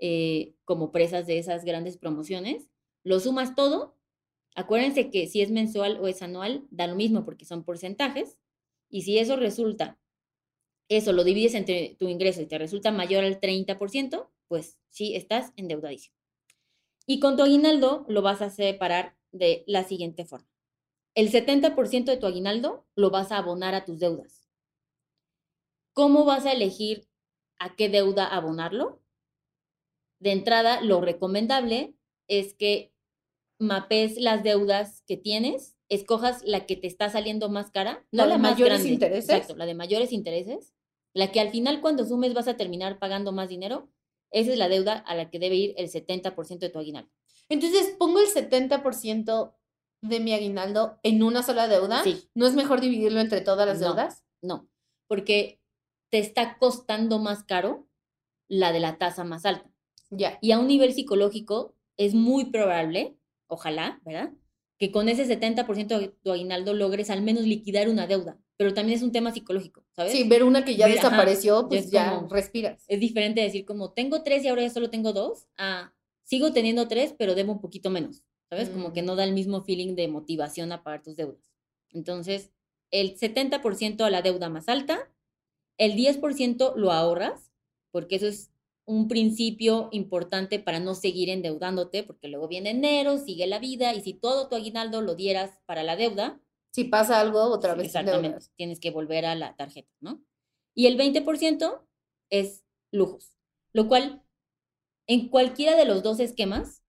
eh, 0.01 0.55
como 0.65 0.91
presas 0.91 1.25
de 1.25 1.37
esas 1.37 1.63
grandes 1.63 1.97
promociones. 1.97 2.67
Lo 3.03 3.19
sumas 3.19 3.55
todo. 3.55 3.95
Acuérdense 4.55 5.09
que 5.09 5.27
si 5.27 5.41
es 5.41 5.51
mensual 5.51 5.97
o 6.01 6.07
es 6.07 6.21
anual, 6.21 6.65
da 6.71 6.87
lo 6.87 6.95
mismo 6.95 7.23
porque 7.23 7.45
son 7.45 7.63
porcentajes. 7.63 8.37
Y 8.89 9.03
si 9.03 9.17
eso 9.17 9.35
resulta, 9.35 9.97
eso 10.89 11.13
lo 11.13 11.23
divides 11.23 11.55
entre 11.55 11.95
tu 11.99 12.07
ingreso 12.07 12.41
y 12.41 12.45
te 12.45 12.57
resulta 12.57 12.91
mayor 12.91 13.23
al 13.23 13.39
30%, 13.39 14.29
pues 14.47 14.77
sí 14.89 15.15
estás 15.15 15.51
endeudadísimo. 15.55 16.15
Y 17.07 17.19
con 17.19 17.37
tu 17.37 17.43
aguinaldo 17.43 18.05
lo 18.07 18.21
vas 18.21 18.41
a 18.41 18.49
separar 18.49 19.17
de 19.31 19.63
la 19.67 19.83
siguiente 19.83 20.25
forma. 20.25 20.49
El 21.13 21.31
70% 21.31 22.05
de 22.05 22.17
tu 22.17 22.27
aguinaldo 22.27 22.85
lo 22.95 23.09
vas 23.09 23.31
a 23.31 23.37
abonar 23.37 23.73
a 23.73 23.85
tus 23.85 23.99
deudas. 23.99 24.49
¿Cómo 25.93 26.25
vas 26.25 26.45
a 26.45 26.51
elegir 26.51 27.07
a 27.57 27.75
qué 27.75 27.89
deuda 27.89 28.25
abonarlo? 28.25 29.01
De 30.19 30.31
entrada, 30.31 30.81
lo 30.81 31.01
recomendable 31.01 31.95
es 32.27 32.53
que 32.53 32.93
mapes 33.59 34.17
las 34.17 34.43
deudas 34.43 35.03
que 35.07 35.15
tienes, 35.15 35.77
escojas 35.87 36.43
la 36.43 36.65
que 36.65 36.75
te 36.75 36.87
está 36.87 37.09
saliendo 37.09 37.49
más 37.49 37.71
cara, 37.71 38.05
¿La 38.11 38.23
no 38.23 38.29
de 38.29 38.29
la 38.29 38.37
más 38.37 38.51
mayores 38.51 38.79
grande, 38.79 38.93
intereses? 38.93 39.29
Exacto, 39.29 39.55
la 39.55 39.65
de 39.65 39.75
mayores 39.75 40.11
intereses, 40.11 40.74
la 41.15 41.31
que 41.31 41.39
al 41.39 41.49
final 41.49 41.81
cuando 41.81 42.05
sumes 42.05 42.35
vas 42.35 42.47
a 42.47 42.57
terminar 42.57 42.99
pagando 42.99 43.31
más 43.31 43.49
dinero, 43.49 43.89
esa 44.31 44.51
es 44.51 44.57
la 44.59 44.69
deuda 44.69 44.97
a 44.97 45.15
la 45.15 45.29
que 45.31 45.39
debe 45.39 45.55
ir 45.55 45.73
el 45.77 45.89
70% 45.89 46.59
de 46.59 46.69
tu 46.69 46.77
aguinaldo. 46.77 47.09
Entonces, 47.49 47.95
¿pongo 47.97 48.19
el 48.19 48.27
70% 48.27 49.53
de 50.01 50.19
mi 50.19 50.33
aguinaldo 50.33 50.99
en 51.03 51.23
una 51.23 51.41
sola 51.41 51.67
deuda? 51.67 52.03
Sí. 52.03 52.27
¿No 52.35 52.45
es 52.45 52.53
mejor 52.53 52.81
dividirlo 52.81 53.19
entre 53.19 53.41
todas 53.41 53.65
las 53.67 53.79
No. 53.79 53.87
deudas? 53.87 54.23
No, 54.41 54.67
porque 55.07 55.59
te 56.09 56.19
está 56.19 56.57
costando 56.57 57.17
más 57.19 57.43
caro 57.43 57.87
la 58.47 58.71
de 58.71 58.79
la 58.79 58.97
tasa 58.97 59.23
más 59.23 59.45
alta. 59.45 59.69
Ya. 60.09 60.37
Y 60.41 60.51
a 60.51 60.59
un 60.59 60.67
nivel 60.67 60.93
psicológico 60.93 61.73
es 61.97 62.13
muy 62.13 62.45
probable, 62.51 63.17
ojalá, 63.47 63.99
¿verdad? 64.03 64.31
Que 64.77 64.91
con 64.91 65.07
ese 65.09 65.25
70% 65.25 65.99
de 65.99 66.07
tu 66.09 66.31
aguinaldo 66.31 66.73
logres 66.73 67.09
al 67.09 67.21
menos 67.21 67.43
liquidar 67.45 67.87
una 67.89 68.07
deuda. 68.07 68.37
Pero 68.57 68.73
también 68.73 68.97
es 68.97 69.03
un 69.03 69.11
tema 69.11 69.31
psicológico, 69.33 69.85
¿sabes? 69.95 70.11
Sí, 70.11 70.23
ver 70.27 70.43
una 70.43 70.63
que 70.65 70.75
ya 70.75 70.87
Ver, 70.87 70.95
desapareció, 70.95 71.67
pues 71.67 71.85
es 71.85 71.91
ya 71.91 72.15
como- 72.15 72.29
respiras. 72.29 72.83
Es 72.87 72.99
diferente 72.99 73.41
decir 73.41 73.65
como 73.65 73.91
tengo 73.91 74.23
tres 74.23 74.43
y 74.43 74.47
ahora 74.49 74.61
ya 74.63 74.69
solo 74.69 74.89
tengo 74.89 75.13
dos. 75.13 75.47
Ah, 75.57 75.93
sigo 76.23 76.51
teniendo 76.53 76.87
tres, 76.87 77.13
pero 77.17 77.35
debo 77.35 77.51
un 77.53 77.61
poquito 77.61 77.89
menos. 77.89 78.23
¿Sabes? 78.49 78.69
Como 78.69 78.93
que 78.93 79.01
Mm. 79.01 79.05
no 79.05 79.15
da 79.15 79.23
el 79.23 79.33
mismo 79.33 79.63
feeling 79.63 79.95
de 79.95 80.07
motivación 80.07 80.71
a 80.71 80.83
pagar 80.83 81.01
tus 81.01 81.15
deudas. 81.15 81.51
Entonces, 81.91 82.51
el 82.91 83.17
70% 83.17 84.05
a 84.05 84.09
la 84.11 84.21
deuda 84.21 84.49
más 84.49 84.69
alta, 84.69 85.09
el 85.77 85.95
10% 85.95 86.73
lo 86.75 86.91
ahorras, 86.91 87.51
porque 87.91 88.15
eso 88.17 88.27
es 88.27 88.51
un 88.85 89.07
principio 89.07 89.89
importante 89.91 90.59
para 90.59 90.79
no 90.79 90.93
seguir 90.93 91.29
endeudándote, 91.29 92.03
porque 92.03 92.27
luego 92.27 92.47
viene 92.47 92.69
enero, 92.69 93.17
sigue 93.17 93.47
la 93.47 93.59
vida, 93.59 93.93
y 93.93 94.01
si 94.01 94.13
todo 94.13 94.47
tu 94.47 94.55
aguinaldo 94.55 95.01
lo 95.01 95.15
dieras 95.15 95.59
para 95.65 95.83
la 95.83 95.95
deuda, 95.95 96.39
Si 96.71 96.83
pasa 96.83 97.19
algo, 97.19 97.41
otra 97.41 97.73
vez 97.73 97.87
Exactamente. 97.87 98.45
Tienes 98.57 98.79
que 98.79 98.91
volver 98.91 99.25
a 99.25 99.35
la 99.35 99.55
tarjeta, 99.55 99.89
¿no? 100.01 100.21
Y 100.75 100.87
el 100.87 100.97
20% 100.97 101.87
es 102.29 102.65
lujos, 102.91 103.37
lo 103.73 103.87
cual 103.87 104.21
en 105.07 105.29
cualquiera 105.29 105.75
de 105.77 105.85
los 105.85 106.03
dos 106.03 106.19
esquemas 106.19 106.83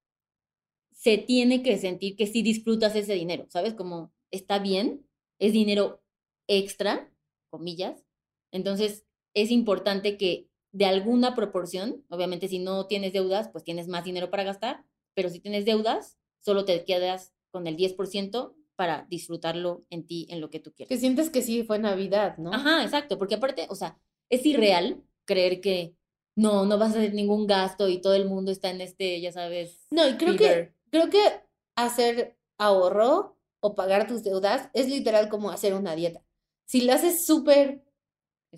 se 0.93 1.19
tiene 1.19 1.63
que 1.63 1.79
sentir 1.79 2.17
que 2.17 2.27
sí 2.27 2.43
disfrutas 2.43 2.97
ese 2.97 3.15
dinero, 3.15 3.47
¿sabes? 3.49 3.75
Como 3.75 4.13
está 4.31 4.59
bien, 4.59 5.07
es 5.39 5.53
dinero 5.53 6.03
extra, 6.49 7.13
comillas. 7.51 8.05
Entonces 8.51 9.07
es 9.35 9.51
importante 9.51 10.17
que 10.17 10.49
de 10.77 10.85
alguna 10.85 11.35
proporción. 11.35 12.05
Obviamente, 12.11 12.49
si 12.49 12.59
no 12.59 12.87
tienes 12.87 13.15
deudas, 13.15 13.49
pues 13.49 13.65
tienes 13.65 13.89
más 13.89 14.05
dinero 14.05 14.31
para 14.31 14.45
gastar, 14.45 14.85
pero 15.15 15.31
si 15.31 15.41
tienes 15.41 15.65
deudas, 15.65 16.19
solo 16.39 16.67
te 16.67 16.85
quedas 16.85 17.33
con 17.51 17.67
el 17.67 17.79
10% 17.79 18.55
para 18.77 19.07
disfrutarlo 19.09 19.87
en 19.89 20.07
ti, 20.07 20.27
en 20.29 20.43
lo 20.43 20.51
que 20.51 20.61
tú 20.61 20.75
quieres. 20.75 20.91
Que 20.91 20.99
sientes 20.99 21.31
que 21.31 21.41
sí 21.41 21.63
fue 21.63 21.79
Navidad, 21.79 22.37
¿no? 22.37 22.53
Ajá, 22.53 22.85
exacto, 22.85 23.17
porque 23.17 23.37
aparte, 23.37 23.67
o 23.71 23.75
sea, 23.75 23.99
es 24.29 24.45
irreal 24.45 25.03
creer 25.25 25.63
que 25.63 25.95
no, 26.35 26.67
no 26.67 26.77
vas 26.77 26.95
a 26.95 26.99
hacer 26.99 27.15
ningún 27.15 27.47
gasto 27.47 27.89
y 27.89 28.03
todo 28.03 28.15
el 28.15 28.27
mundo 28.27 28.53
está 28.53 28.69
en 28.69 28.83
este, 28.83 29.19
ya 29.23 29.33
sabes. 29.33 29.87
No, 29.91 30.07
y 30.07 30.19
creo 30.19 30.37
que, 30.37 30.75
creo 30.91 31.09
que 31.09 31.23
hacer 31.75 32.37
ahorro 32.59 33.39
o 33.61 33.75
pagar 33.75 34.07
tus 34.07 34.23
deudas 34.23 34.69
es 34.75 34.91
literal 34.91 35.31
como 35.31 35.51
hacer 35.51 35.73
una 35.73 35.97
dieta. 35.97 36.23
Si 36.67 36.83
la 36.83 36.97
haces 36.97 37.25
súper 37.25 37.83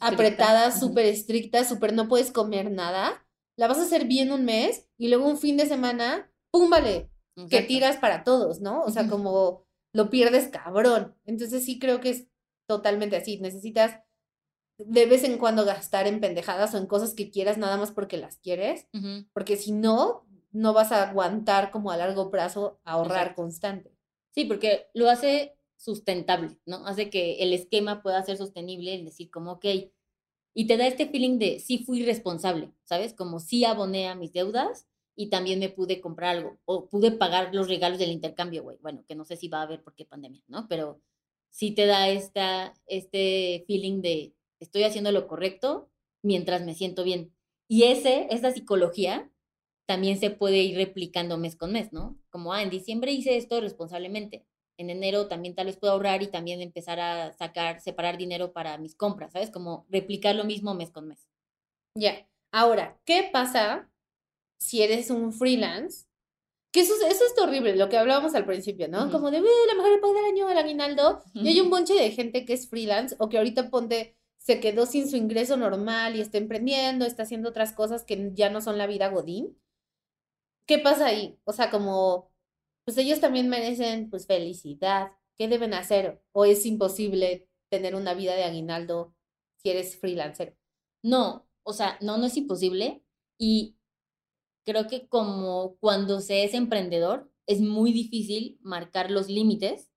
apretada, 0.00 0.70
súper 0.72 1.06
estricta, 1.06 1.64
súper 1.64 1.92
no 1.92 2.08
puedes 2.08 2.30
comer 2.30 2.70
nada, 2.70 3.26
la 3.56 3.68
vas 3.68 3.78
a 3.78 3.82
hacer 3.82 4.06
bien 4.06 4.32
un 4.32 4.44
mes 4.44 4.88
y 4.96 5.08
luego 5.08 5.28
un 5.28 5.38
fin 5.38 5.56
de 5.56 5.66
semana, 5.66 6.32
¡pum! 6.50 6.70
Vale, 6.70 7.10
que 7.50 7.62
tiras 7.62 7.96
para 7.96 8.24
todos, 8.24 8.60
¿no? 8.60 8.82
O 8.82 8.90
sea, 8.90 9.08
como 9.08 9.66
lo 9.92 10.10
pierdes 10.10 10.48
cabrón. 10.48 11.16
Entonces 11.24 11.64
sí 11.64 11.78
creo 11.78 12.00
que 12.00 12.10
es 12.10 12.26
totalmente 12.68 13.16
así. 13.16 13.38
Necesitas 13.40 14.00
de 14.78 15.06
vez 15.06 15.24
en 15.24 15.38
cuando 15.38 15.64
gastar 15.64 16.06
en 16.06 16.20
pendejadas 16.20 16.74
o 16.74 16.78
en 16.78 16.86
cosas 16.86 17.14
que 17.14 17.30
quieras 17.30 17.58
nada 17.58 17.76
más 17.76 17.90
porque 17.90 18.16
las 18.16 18.38
quieres, 18.38 18.86
porque 19.32 19.56
si 19.56 19.72
no, 19.72 20.26
no 20.52 20.72
vas 20.72 20.92
a 20.92 21.08
aguantar 21.08 21.70
como 21.70 21.90
a 21.90 21.96
largo 21.96 22.30
plazo 22.30 22.80
ahorrar 22.84 23.34
constante. 23.34 23.92
Sí, 24.34 24.44
porque 24.44 24.88
lo 24.94 25.10
hace 25.10 25.57
sustentable, 25.78 26.58
¿no? 26.66 26.86
Hace 26.86 27.08
que 27.08 27.36
el 27.36 27.52
esquema 27.52 28.02
pueda 28.02 28.22
ser 28.22 28.36
sostenible, 28.36 28.96
es 28.96 29.04
decir, 29.04 29.30
como, 29.30 29.52
ok, 29.52 29.64
y 30.54 30.66
te 30.66 30.76
da 30.76 30.86
este 30.86 31.06
feeling 31.08 31.38
de 31.38 31.60
sí 31.60 31.78
fui 31.78 32.04
responsable, 32.04 32.72
¿sabes? 32.84 33.14
Como 33.14 33.38
sí 33.38 33.64
aboné 33.64 34.08
a 34.08 34.16
mis 34.16 34.32
deudas 34.32 34.88
y 35.14 35.30
también 35.30 35.60
me 35.60 35.68
pude 35.68 36.00
comprar 36.00 36.36
algo 36.36 36.58
o 36.64 36.88
pude 36.88 37.12
pagar 37.12 37.54
los 37.54 37.68
regalos 37.68 37.98
del 38.00 38.10
intercambio, 38.10 38.64
güey. 38.64 38.78
Bueno, 38.82 39.04
que 39.06 39.14
no 39.14 39.24
sé 39.24 39.36
si 39.36 39.48
va 39.48 39.60
a 39.60 39.62
haber 39.62 39.82
porque 39.84 40.04
pandemia, 40.04 40.42
¿no? 40.48 40.66
Pero 40.68 41.00
sí 41.50 41.70
te 41.70 41.86
da 41.86 42.08
esta, 42.08 42.74
este 42.86 43.64
feeling 43.68 44.02
de 44.02 44.34
estoy 44.58 44.82
haciendo 44.82 45.12
lo 45.12 45.28
correcto 45.28 45.90
mientras 46.22 46.64
me 46.64 46.74
siento 46.74 47.04
bien. 47.04 47.32
Y 47.68 47.84
ese, 47.84 48.26
esa 48.30 48.50
psicología 48.50 49.30
también 49.86 50.18
se 50.18 50.30
puede 50.30 50.62
ir 50.62 50.76
replicando 50.76 51.38
mes 51.38 51.54
con 51.56 51.72
mes, 51.72 51.92
¿no? 51.92 52.18
Como, 52.30 52.52
ah, 52.52 52.62
en 52.62 52.70
diciembre 52.70 53.12
hice 53.12 53.36
esto 53.36 53.60
responsablemente 53.60 54.44
en 54.78 54.90
enero 54.90 55.26
también 55.26 55.54
tal 55.54 55.66
vez 55.66 55.76
puedo 55.76 55.92
ahorrar 55.92 56.22
y 56.22 56.28
también 56.28 56.62
empezar 56.62 57.00
a 57.00 57.32
sacar, 57.32 57.80
separar 57.80 58.16
dinero 58.16 58.52
para 58.52 58.78
mis 58.78 58.94
compras, 58.94 59.32
¿sabes? 59.32 59.50
Como 59.50 59.84
replicar 59.90 60.36
lo 60.36 60.44
mismo 60.44 60.72
mes 60.74 60.90
con 60.90 61.08
mes. 61.08 61.28
Ya. 61.94 62.26
Ahora, 62.52 62.98
¿qué 63.04 63.28
pasa 63.30 63.90
si 64.58 64.82
eres 64.82 65.10
un 65.10 65.32
freelance? 65.32 66.06
Que 66.70 66.80
eso, 66.80 66.94
eso 67.06 67.24
es 67.24 67.38
horrible, 67.42 67.76
lo 67.76 67.88
que 67.88 67.98
hablábamos 67.98 68.34
al 68.34 68.46
principio, 68.46 68.88
¿no? 68.88 69.10
Como 69.10 69.30
de, 69.30 69.40
la 69.40 69.74
mejor 69.74 70.00
paga 70.00 70.14
del 70.14 70.24
año, 70.26 70.48
el 70.48 70.58
aguinaldo. 70.58 71.22
Y 71.34 71.48
hay 71.48 71.60
un 71.60 71.70
bonche 71.70 71.94
de 71.94 72.10
gente 72.12 72.44
que 72.44 72.52
es 72.52 72.68
freelance 72.68 73.16
o 73.18 73.28
que 73.28 73.38
ahorita 73.38 73.70
ponte, 73.70 74.16
se 74.38 74.60
quedó 74.60 74.86
sin 74.86 75.10
su 75.10 75.16
ingreso 75.16 75.56
normal 75.56 76.14
y 76.14 76.20
está 76.20 76.38
emprendiendo, 76.38 77.04
está 77.04 77.24
haciendo 77.24 77.48
otras 77.48 77.72
cosas 77.72 78.04
que 78.04 78.30
ya 78.34 78.48
no 78.48 78.60
son 78.60 78.78
la 78.78 78.86
vida 78.86 79.08
godín. 79.08 79.58
¿Qué 80.66 80.78
pasa 80.78 81.06
ahí? 81.06 81.38
O 81.44 81.52
sea, 81.52 81.70
como 81.70 82.30
pues 82.88 82.96
ellos 82.96 83.20
también 83.20 83.50
merecen 83.50 84.08
pues 84.08 84.26
felicidad. 84.26 85.12
¿Qué 85.36 85.46
deben 85.46 85.74
hacer? 85.74 86.22
¿O 86.32 86.46
es 86.46 86.64
imposible 86.64 87.46
tener 87.68 87.94
una 87.94 88.14
vida 88.14 88.34
de 88.34 88.44
aguinaldo 88.44 89.14
si 89.58 89.68
eres 89.68 89.98
freelancer? 90.00 90.56
No, 91.02 91.46
o 91.64 91.74
sea, 91.74 91.98
no, 92.00 92.16
no 92.16 92.24
es 92.24 92.38
imposible. 92.38 93.04
Y 93.38 93.76
creo 94.64 94.86
que 94.86 95.06
como 95.06 95.76
cuando 95.80 96.22
se 96.22 96.44
es 96.44 96.54
emprendedor, 96.54 97.30
es 97.46 97.60
muy 97.60 97.92
difícil 97.92 98.58
marcar 98.62 99.10
los 99.10 99.28
límites 99.28 99.90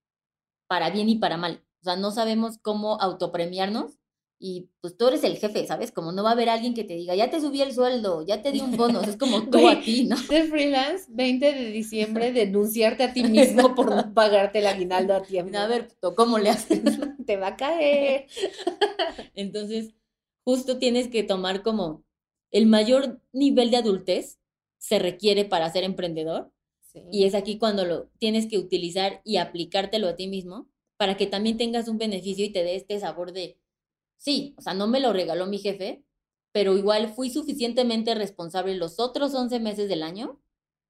para 0.67 0.89
bien 0.89 1.07
y 1.07 1.15
para 1.15 1.37
mal. 1.37 1.63
O 1.79 1.85
sea, 1.85 1.95
no 1.95 2.11
sabemos 2.11 2.57
cómo 2.57 2.99
autopremiarnos 2.99 4.00
y 4.43 4.71
pues 4.81 4.97
tú 4.97 5.07
eres 5.07 5.23
el 5.23 5.37
jefe, 5.37 5.67
¿sabes? 5.67 5.91
Como 5.91 6.11
no 6.11 6.23
va 6.23 6.29
a 6.29 6.33
haber 6.33 6.49
alguien 6.49 6.73
que 6.73 6.83
te 6.83 6.95
diga, 6.95 7.13
ya 7.13 7.29
te 7.29 7.39
subí 7.39 7.61
el 7.61 7.73
sueldo, 7.73 8.25
ya 8.25 8.41
te 8.41 8.51
di 8.51 8.59
un 8.59 8.75
bono, 8.75 8.99
es 9.01 9.15
como 9.15 9.47
tú 9.47 9.69
a 9.69 9.79
ti, 9.79 10.05
¿no? 10.05 10.15
De 10.15 10.45
freelance, 10.45 11.05
20 11.09 11.53
de 11.53 11.65
diciembre, 11.71 12.31
denunciarte 12.33 13.03
a 13.03 13.13
ti 13.13 13.23
mismo 13.23 13.75
por 13.75 13.95
no 13.95 14.11
pagarte 14.15 14.57
el 14.57 14.65
aguinaldo 14.65 15.13
a 15.13 15.21
tiempo. 15.21 15.55
A 15.59 15.67
ver, 15.67 15.89
¿cómo 16.15 16.39
le 16.39 16.49
haces? 16.49 16.81
te 17.27 17.37
va 17.37 17.49
a 17.49 17.55
caer. 17.55 18.25
Entonces, 19.35 19.93
justo 20.43 20.79
tienes 20.79 21.07
que 21.07 21.21
tomar 21.21 21.61
como 21.61 22.03
el 22.49 22.65
mayor 22.65 23.21
nivel 23.31 23.69
de 23.69 23.77
adultez 23.77 24.39
se 24.79 24.97
requiere 24.97 25.45
para 25.45 25.71
ser 25.71 25.83
emprendedor. 25.83 26.51
Y 27.11 27.25
es 27.25 27.35
aquí 27.35 27.59
cuando 27.59 27.85
lo 27.85 28.09
tienes 28.17 28.47
que 28.47 28.57
utilizar 28.57 29.21
y 29.23 29.37
aplicártelo 29.37 30.09
a 30.09 30.15
ti 30.15 30.27
mismo 30.27 30.67
para 30.97 31.15
que 31.15 31.27
también 31.27 31.57
tengas 31.57 31.87
un 31.87 31.99
beneficio 31.99 32.43
y 32.43 32.49
te 32.49 32.63
dé 32.63 32.75
este 32.75 32.99
sabor 32.99 33.33
de 33.33 33.61
Sí, 34.21 34.53
o 34.55 34.61
sea, 34.61 34.75
no 34.75 34.85
me 34.87 34.99
lo 34.99 35.13
regaló 35.13 35.47
mi 35.47 35.57
jefe, 35.57 36.03
pero 36.51 36.77
igual 36.77 37.11
fui 37.11 37.31
suficientemente 37.31 38.13
responsable 38.13 38.75
los 38.75 38.99
otros 38.99 39.33
11 39.33 39.59
meses 39.59 39.89
del 39.89 40.03
año 40.03 40.39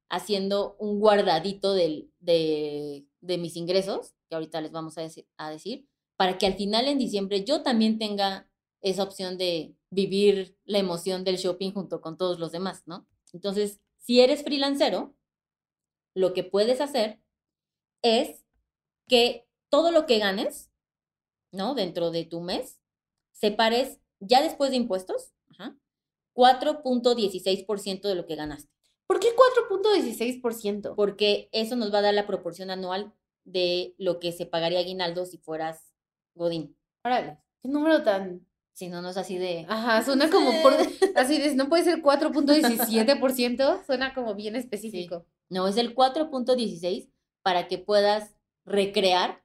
haciendo 0.10 0.76
un 0.80 1.00
guardadito 1.00 1.74
de, 1.74 2.10
de, 2.20 3.38
mis 3.38 3.56
ingresos, 3.56 4.16
que 4.28 4.36
ahorita 4.36 4.60
les 4.60 4.74
vamos 4.74 4.98
a, 4.98 5.08
a 5.38 5.50
decir, 5.50 5.88
para 6.18 6.38
que 6.38 6.46
al 6.46 6.56
final 6.56 6.90
en 6.90 6.98
diciembre 6.98 7.46
yo 7.46 7.64
también 7.64 7.98
tenga 8.00 8.50
esa 8.82 9.04
opción 9.04 9.38
de 9.38 9.78
vivir 9.90 10.58
la 10.66 10.80
emoción 10.80 11.24
del 11.24 11.38
shopping 11.38 11.72
junto 11.72 12.02
con 12.02 12.18
todos 12.18 12.38
los 12.38 12.52
demás, 12.52 12.84
¿no? 12.86 13.08
Entonces, 13.32 13.80
si 13.98 14.20
eres 14.20 14.44
freelancero, 14.44 15.16
lo 16.14 16.34
que 16.34 16.44
puedes 16.44 16.82
hacer 16.82 17.22
es 18.02 18.44
que 19.08 19.48
todo 19.70 19.92
lo 19.92 20.06
que 20.06 20.20
ganes, 20.20 20.70
¿no? 21.54 21.76
Dentro 21.76 22.12
de 22.12 22.26
tu 22.26 22.42
mes, 22.42 22.81
separes 23.42 24.00
ya 24.20 24.42
después 24.42 24.70
de 24.70 24.78
impuestos, 24.78 25.34
4.16% 26.36 28.02
de 28.04 28.16
lo 28.16 28.26
que 28.26 28.36
ganaste. 28.36 28.72
¿Por 29.08 29.20
qué 29.20 29.30
4.16%? 29.70 30.96
Porque 30.96 31.50
eso 31.52 31.76
nos 31.76 31.94
va 31.94 31.98
a 31.98 32.04
dar 32.04 32.14
la 32.14 32.28
proporción 32.28 32.70
anual 32.70 33.14
de 33.44 33.96
lo 33.98 34.20
que 34.20 34.32
se 34.32 34.46
pagaría 34.46 34.80
aguinaldo 34.80 35.26
si 35.26 35.38
fueras 35.38 35.92
Godín. 36.36 36.78
Órale, 37.04 37.40
qué 37.62 37.68
número 37.68 38.04
tan... 38.04 38.48
Si 38.74 38.88
no, 38.88 39.02
no 39.02 39.10
es 39.10 39.18
así 39.18 39.38
de... 39.38 39.66
Ajá, 39.68 40.02
suena 40.04 40.30
como 40.30 40.52
por... 40.64 40.74
Así 41.16 41.38
de, 41.40 41.54
no 41.56 41.68
puede 41.68 41.84
ser 41.84 42.02
4.17%, 42.02 43.84
suena 43.86 44.14
como 44.14 44.36
bien 44.36 44.56
específico. 44.56 45.26
No, 45.50 45.68
es 45.68 45.76
el 45.78 45.94
4.16 45.94 47.10
para 47.42 47.68
que 47.68 47.80
puedas 47.80 48.34
recrear 48.66 49.44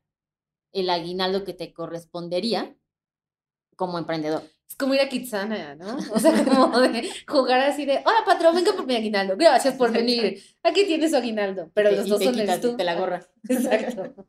el 0.72 0.90
aguinaldo 0.90 1.42
que 1.44 1.54
te 1.54 1.72
correspondería 1.72 2.76
como 3.76 3.98
emprendedor. 3.98 4.42
Es 4.68 4.74
como 4.74 4.94
ir 4.94 5.00
a 5.00 5.08
Kitsana, 5.08 5.76
¿no? 5.76 5.96
O 6.12 6.18
sea, 6.18 6.44
como 6.44 6.80
de 6.80 7.08
jugar 7.28 7.60
así 7.60 7.84
de, 7.86 7.98
hola 8.04 8.24
patrón, 8.24 8.56
venga 8.56 8.72
por 8.72 8.86
mi 8.86 8.96
aguinaldo, 8.96 9.36
gracias 9.36 9.74
por 9.74 9.92
venir, 9.92 10.42
aquí 10.62 10.84
tienes 10.86 11.12
su 11.12 11.16
aguinaldo, 11.16 11.70
pero 11.72 11.92
los 11.92 12.08
dos 12.08 12.22
son 12.22 12.34
tú. 12.60 12.76
Te 12.76 12.84
la 12.84 12.96
gorra. 12.96 13.24
Exacto. 13.48 14.26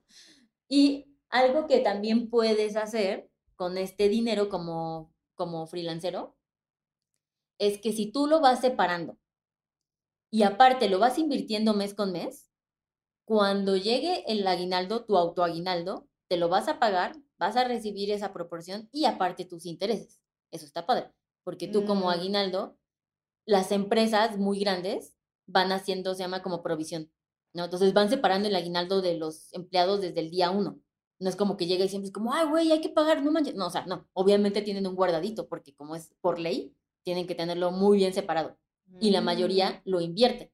y 0.69 1.05
algo 1.29 1.65
que 1.65 1.79
también 1.79 2.29
puedes 2.29 2.75
hacer 2.75 3.29
con 3.55 3.77
este 3.77 4.09
dinero 4.09 4.49
como, 4.49 5.13
como 5.33 5.65
freelancero 5.65 6.37
es 7.57 7.79
que 7.79 7.91
si 7.91 8.11
tú 8.11 8.27
lo 8.27 8.39
vas 8.39 8.61
separando 8.61 9.17
y 10.29 10.43
aparte 10.43 10.89
lo 10.89 10.99
vas 10.99 11.17
invirtiendo 11.17 11.73
mes 11.73 11.93
con 11.93 12.11
mes, 12.11 12.51
cuando 13.25 13.75
llegue 13.75 14.23
el 14.27 14.45
aguinaldo, 14.47 15.03
tu 15.05 15.17
autoaguinaldo, 15.17 16.07
te 16.27 16.37
lo 16.37 16.49
vas 16.49 16.67
a 16.67 16.79
pagar 16.79 17.15
vas 17.37 17.55
a 17.55 17.63
recibir 17.63 18.11
esa 18.11 18.33
proporción 18.33 18.89
y 18.91 19.05
aparte 19.05 19.45
tus 19.45 19.65
intereses. 19.65 20.19
Eso 20.51 20.65
está 20.65 20.85
padre, 20.85 21.11
porque 21.43 21.67
tú 21.67 21.85
como 21.85 22.07
mm. 22.07 22.09
aguinaldo, 22.09 22.77
las 23.45 23.71
empresas 23.71 24.37
muy 24.37 24.59
grandes 24.59 25.15
van 25.45 25.71
haciendo, 25.71 26.13
se 26.13 26.23
llama 26.23 26.41
como 26.41 26.63
provisión, 26.63 27.11
¿no? 27.53 27.65
Entonces 27.65 27.93
van 27.93 28.09
separando 28.09 28.47
el 28.47 28.55
aguinaldo 28.55 29.01
de 29.01 29.17
los 29.17 29.53
empleados 29.53 30.01
desde 30.01 30.19
el 30.19 30.29
día 30.29 30.51
uno. 30.51 30.79
No 31.19 31.29
es 31.29 31.35
como 31.35 31.57
que 31.57 31.65
llega 31.65 31.85
y 31.85 31.89
siempre 31.89 32.07
es 32.07 32.13
como, 32.13 32.33
ay, 32.33 32.47
güey, 32.47 32.71
hay 32.71 32.81
que 32.81 32.89
pagar, 32.89 33.23
no 33.23 33.31
manches. 33.31 33.55
No, 33.55 33.67
o 33.67 33.69
sea, 33.71 33.85
no, 33.85 34.07
obviamente 34.13 34.61
tienen 34.61 34.85
un 34.85 34.95
guardadito, 34.95 35.47
porque 35.47 35.73
como 35.73 35.95
es 35.95 36.13
por 36.21 36.39
ley, 36.39 36.75
tienen 37.03 37.25
que 37.25 37.35
tenerlo 37.35 37.71
muy 37.71 37.97
bien 37.97 38.13
separado. 38.13 38.57
Y 38.99 39.11
la 39.11 39.21
mayoría 39.21 39.71
mm. 39.71 39.89
lo 39.89 40.01
invierte 40.01 40.53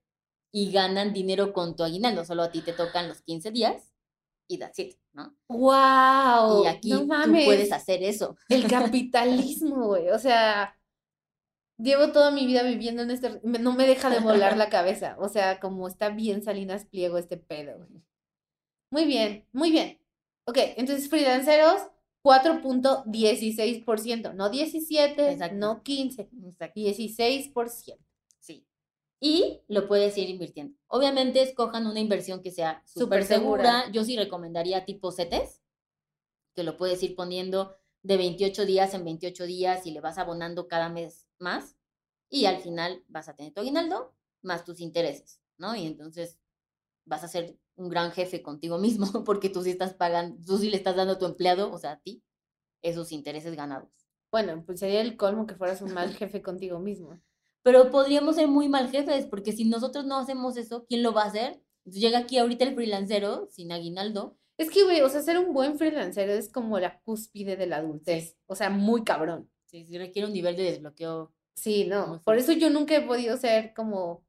y 0.52 0.72
ganan 0.72 1.14
dinero 1.14 1.54
con 1.54 1.76
tu 1.76 1.84
aguinaldo. 1.84 2.24
Solo 2.24 2.44
a 2.44 2.52
ti 2.52 2.62
te 2.62 2.74
tocan 2.74 3.08
los 3.10 3.22
15 3.22 3.52
días 3.52 3.93
y 4.48 4.58
that's 4.58 4.80
it, 4.80 4.96
¿no? 5.14 5.36
¡Wow! 5.48 6.64
Y 6.64 6.68
aquí 6.68 6.92
tú 6.92 7.08
puedes 7.08 7.72
hacer 7.72 8.04
eso. 8.04 8.36
El 8.50 8.68
capitalismo, 8.72 9.88
güey. 9.88 10.10
O 10.10 10.20
sea, 10.20 10.78
llevo 11.78 12.12
toda 12.12 12.32
mi 12.32 12.46
vida 12.46 12.64
viviendo 12.64 13.04
en 13.04 13.12
este. 13.12 13.40
No 13.44 13.74
me 13.74 13.88
deja 13.88 14.10
de 14.10 14.20
volar 14.20 14.58
la 14.58 14.70
cabeza. 14.70 15.16
O 15.20 15.30
sea, 15.30 15.60
como 15.60 15.88
está 15.88 16.10
bien 16.10 16.44
Salinas 16.44 16.86
Pliego 16.86 17.18
este 17.18 17.38
pedo, 17.38 17.78
güey. 17.78 18.04
Muy 18.92 19.06
bien, 19.06 19.48
muy 19.52 19.72
bien. 19.72 20.00
Ok, 20.46 20.58
entonces, 20.78 21.10
freelanceros, 21.10 21.82
4.16%, 22.24 24.34
no 24.34 24.50
17, 24.50 25.32
Exacto. 25.32 25.56
no 25.56 25.84
15, 25.84 26.30
Exacto. 26.46 26.80
16%. 26.80 27.98
Y 29.26 29.62
lo 29.70 29.88
puedes 29.88 30.18
ir 30.18 30.30
invirtiendo. 30.30 30.78
Obviamente, 30.88 31.42
escojan 31.42 31.88
una 31.88 32.02
inversión 32.02 32.42
que 32.42 32.52
sea 32.52 32.84
súper 32.86 33.24
Súper 33.24 33.24
segura. 33.24 33.64
segura. 33.64 33.92
Yo 33.94 34.04
sí 34.04 34.18
recomendaría 34.18 34.84
tipo 34.84 35.14
CETES, 35.14 35.62
que 36.54 36.64
lo 36.64 36.76
puedes 36.76 37.02
ir 37.04 37.16
poniendo 37.16 37.74
de 38.02 38.18
28 38.18 38.66
días 38.66 38.94
en 38.94 39.06
28 39.06 39.46
días 39.46 39.88
y 39.88 39.92
le 39.92 40.02
vas 40.02 40.18
abonando 40.18 40.68
cada 40.68 40.90
mes 40.90 41.26
más. 41.40 41.78
Y 42.30 42.48
al 42.48 42.58
final 42.58 43.06
vas 43.08 43.30
a 43.30 43.36
tener 43.38 43.54
tu 43.54 43.62
aguinaldo 43.62 44.14
más 44.42 44.66
tus 44.66 44.82
intereses, 44.82 45.40
¿no? 45.58 45.74
Y 45.74 45.86
entonces 45.86 46.38
vas 47.06 47.24
a 47.24 47.30
ser 47.30 47.58
un 47.76 47.88
gran 47.88 48.12
jefe 48.12 48.42
contigo 48.42 48.78
mismo 48.78 49.06
porque 49.24 49.48
tú 49.50 49.64
sí 49.64 49.70
estás 49.70 49.94
pagando, 49.94 50.38
tú 50.46 50.58
sí 50.58 50.70
le 50.70 50.76
estás 50.76 50.98
dando 50.98 51.14
a 51.14 51.18
tu 51.20 51.26
empleado, 51.26 51.72
o 51.72 51.78
sea, 51.78 51.92
a 51.92 52.00
ti, 52.02 52.22
esos 52.82 53.14
intereses 53.14 53.56
ganados. 53.56 53.90
Bueno, 54.34 54.64
pues 54.66 54.82
sería 54.82 55.00
el 55.00 55.16
colmo 55.16 55.48
que 55.48 55.56
fueras 55.56 55.82
un 55.82 55.94
mal 55.94 56.14
jefe 56.14 56.42
contigo 56.42 56.80
mismo. 56.80 57.22
Pero 57.64 57.90
podríamos 57.90 58.36
ser 58.36 58.48
muy 58.48 58.68
mal 58.68 58.90
jefes, 58.92 59.26
porque 59.26 59.54
si 59.54 59.66
nosotros 59.66 60.06
no 60.06 60.18
hacemos 60.18 60.58
eso, 60.58 60.86
¿quién 60.88 61.02
lo 61.02 61.14
va 61.14 61.24
a 61.24 61.28
hacer? 61.28 61.62
Entonces 61.86 62.02
llega 62.02 62.20
aquí 62.20 62.38
ahorita 62.38 62.66
el 62.66 62.76
freelancero 62.76 63.48
sin 63.50 63.72
aguinaldo. 63.72 64.38
Es 64.58 64.70
que, 64.70 64.84
güey, 64.84 65.02
o 65.02 65.10
sea, 65.10 65.22
ser 65.22 65.40
un 65.40 65.54
buen 65.54 65.78
freelancer 65.78 66.30
es 66.30 66.50
como 66.52 66.80
la 66.80 67.00
cúspide 67.02 67.58
de 67.58 67.66
la 67.66 67.78
adultez. 67.78 68.38
O 68.46 68.56
sea, 68.56 68.70
muy 68.70 69.04
cabrón. 69.04 69.50
Sí, 69.66 69.86
sí 69.86 69.98
requiere 69.98 70.28
un 70.28 70.34
nivel 70.34 70.56
de 70.56 70.64
desbloqueo. 70.64 71.34
Sí, 71.56 71.86
no. 71.86 72.22
Por 72.24 72.38
eso 72.38 72.52
yo 72.52 72.70
nunca 72.70 72.96
he 72.96 73.02
podido 73.02 73.38
ser 73.38 73.74
como, 73.74 74.24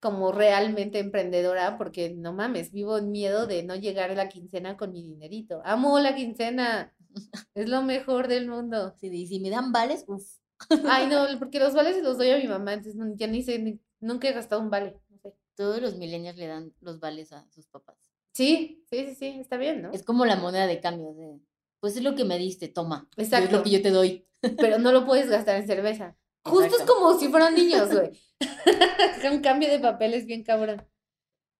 como 0.00 0.32
realmente 0.32 0.98
emprendedora, 0.98 1.78
porque 1.78 2.10
no 2.14 2.32
mames, 2.32 2.72
vivo 2.72 2.98
en 2.98 3.10
miedo 3.12 3.46
de 3.46 3.62
no 3.62 3.76
llegar 3.76 4.10
a 4.10 4.14
la 4.14 4.28
quincena 4.28 4.76
con 4.76 4.92
mi 4.92 5.02
dinerito. 5.02 5.62
Amo 5.64 5.98
la 6.00 6.14
quincena. 6.14 6.94
Es 7.54 7.68
lo 7.68 7.82
mejor 7.82 8.26
del 8.26 8.48
mundo. 8.48 8.94
Sí, 8.98 9.06
y 9.06 9.26
si 9.28 9.38
me 9.38 9.50
dan 9.50 9.70
vales, 9.70 10.04
uff. 10.08 10.43
Ay, 10.88 11.06
no, 11.08 11.26
porque 11.38 11.58
los 11.58 11.74
vales 11.74 11.96
se 11.96 12.02
los 12.02 12.18
doy 12.18 12.30
a 12.30 12.38
mi 12.38 12.46
mamá, 12.48 12.72
entonces 12.74 13.00
ya 13.16 13.26
ni 13.26 13.42
sé, 13.42 13.58
ni- 13.58 13.80
nunca 14.00 14.28
he 14.28 14.32
gastado 14.32 14.60
un 14.60 14.70
vale. 14.70 15.00
No 15.10 15.18
sé. 15.18 15.34
Todos 15.54 15.80
los 15.80 15.96
millennials 15.96 16.36
le 16.38 16.46
dan 16.46 16.72
los 16.80 17.00
vales 17.00 17.32
a 17.32 17.46
sus 17.50 17.66
papás. 17.68 17.96
Sí, 18.32 18.84
sí, 18.90 19.06
sí, 19.06 19.14
sí, 19.14 19.26
está 19.40 19.56
bien, 19.56 19.82
¿no? 19.82 19.92
Es 19.92 20.02
como 20.02 20.26
la 20.26 20.36
moneda 20.36 20.66
de 20.66 20.80
cambio. 20.80 21.14
de, 21.14 21.38
pues 21.80 21.96
es 21.96 22.02
lo 22.02 22.14
que 22.14 22.24
me 22.24 22.38
diste, 22.38 22.68
toma. 22.68 23.08
Es 23.16 23.28
Exacto. 23.28 23.58
lo 23.58 23.62
que 23.62 23.70
yo 23.70 23.82
te 23.82 23.90
doy. 23.90 24.26
Pero 24.58 24.78
no 24.78 24.90
lo 24.92 25.04
puedes 25.04 25.28
gastar 25.30 25.56
en 25.56 25.66
cerveza. 25.66 26.16
Justo 26.44 26.76
es 26.76 26.82
como 26.82 27.18
si 27.18 27.28
fueran 27.28 27.54
niños, 27.54 27.90
güey. 27.92 28.10
un 29.32 29.40
cambio 29.40 29.68
de 29.70 29.78
papeles 29.78 30.26
bien 30.26 30.42
cabrón. 30.44 30.86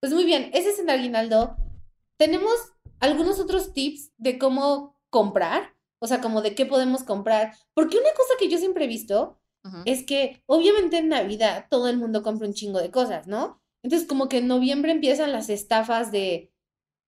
Pues 0.01 0.13
muy 0.13 0.25
bien, 0.25 0.51
ese 0.53 0.71
es 0.71 0.79
el 0.79 0.91
aguinaldo. 0.91 1.57
Tenemos 2.17 2.55
algunos 3.01 3.39
otros 3.41 3.73
tips 3.73 4.13
de 4.19 4.39
cómo 4.39 4.99
comprar, 5.11 5.74
o 6.05 6.07
sea, 6.07 6.21
como 6.21 6.43
de 6.43 6.55
qué 6.55 6.67
podemos 6.67 7.03
comprar. 7.03 7.55
Porque 7.73 7.97
una 7.97 8.11
cosa 8.15 8.35
que 8.39 8.51
yo 8.51 8.59
siempre 8.59 8.85
he 8.85 8.89
visto 8.89 9.41
es 9.87 10.05
que 10.05 10.43
obviamente 10.45 10.99
en 10.99 11.09
Navidad 11.09 11.69
todo 11.71 11.89
el 11.89 11.97
mundo 11.97 12.23
compra 12.23 12.47
un 12.47 12.53
chingo 12.53 12.79
de 12.79 12.91
cosas, 12.91 13.27
¿no? 13.27 13.63
Entonces 13.83 14.07
como 14.07 14.29
que 14.29 14.37
en 14.37 14.47
noviembre 14.47 14.93
empiezan 14.93 15.33
las 15.33 15.49
estafas 15.49 16.13
de, 16.13 16.53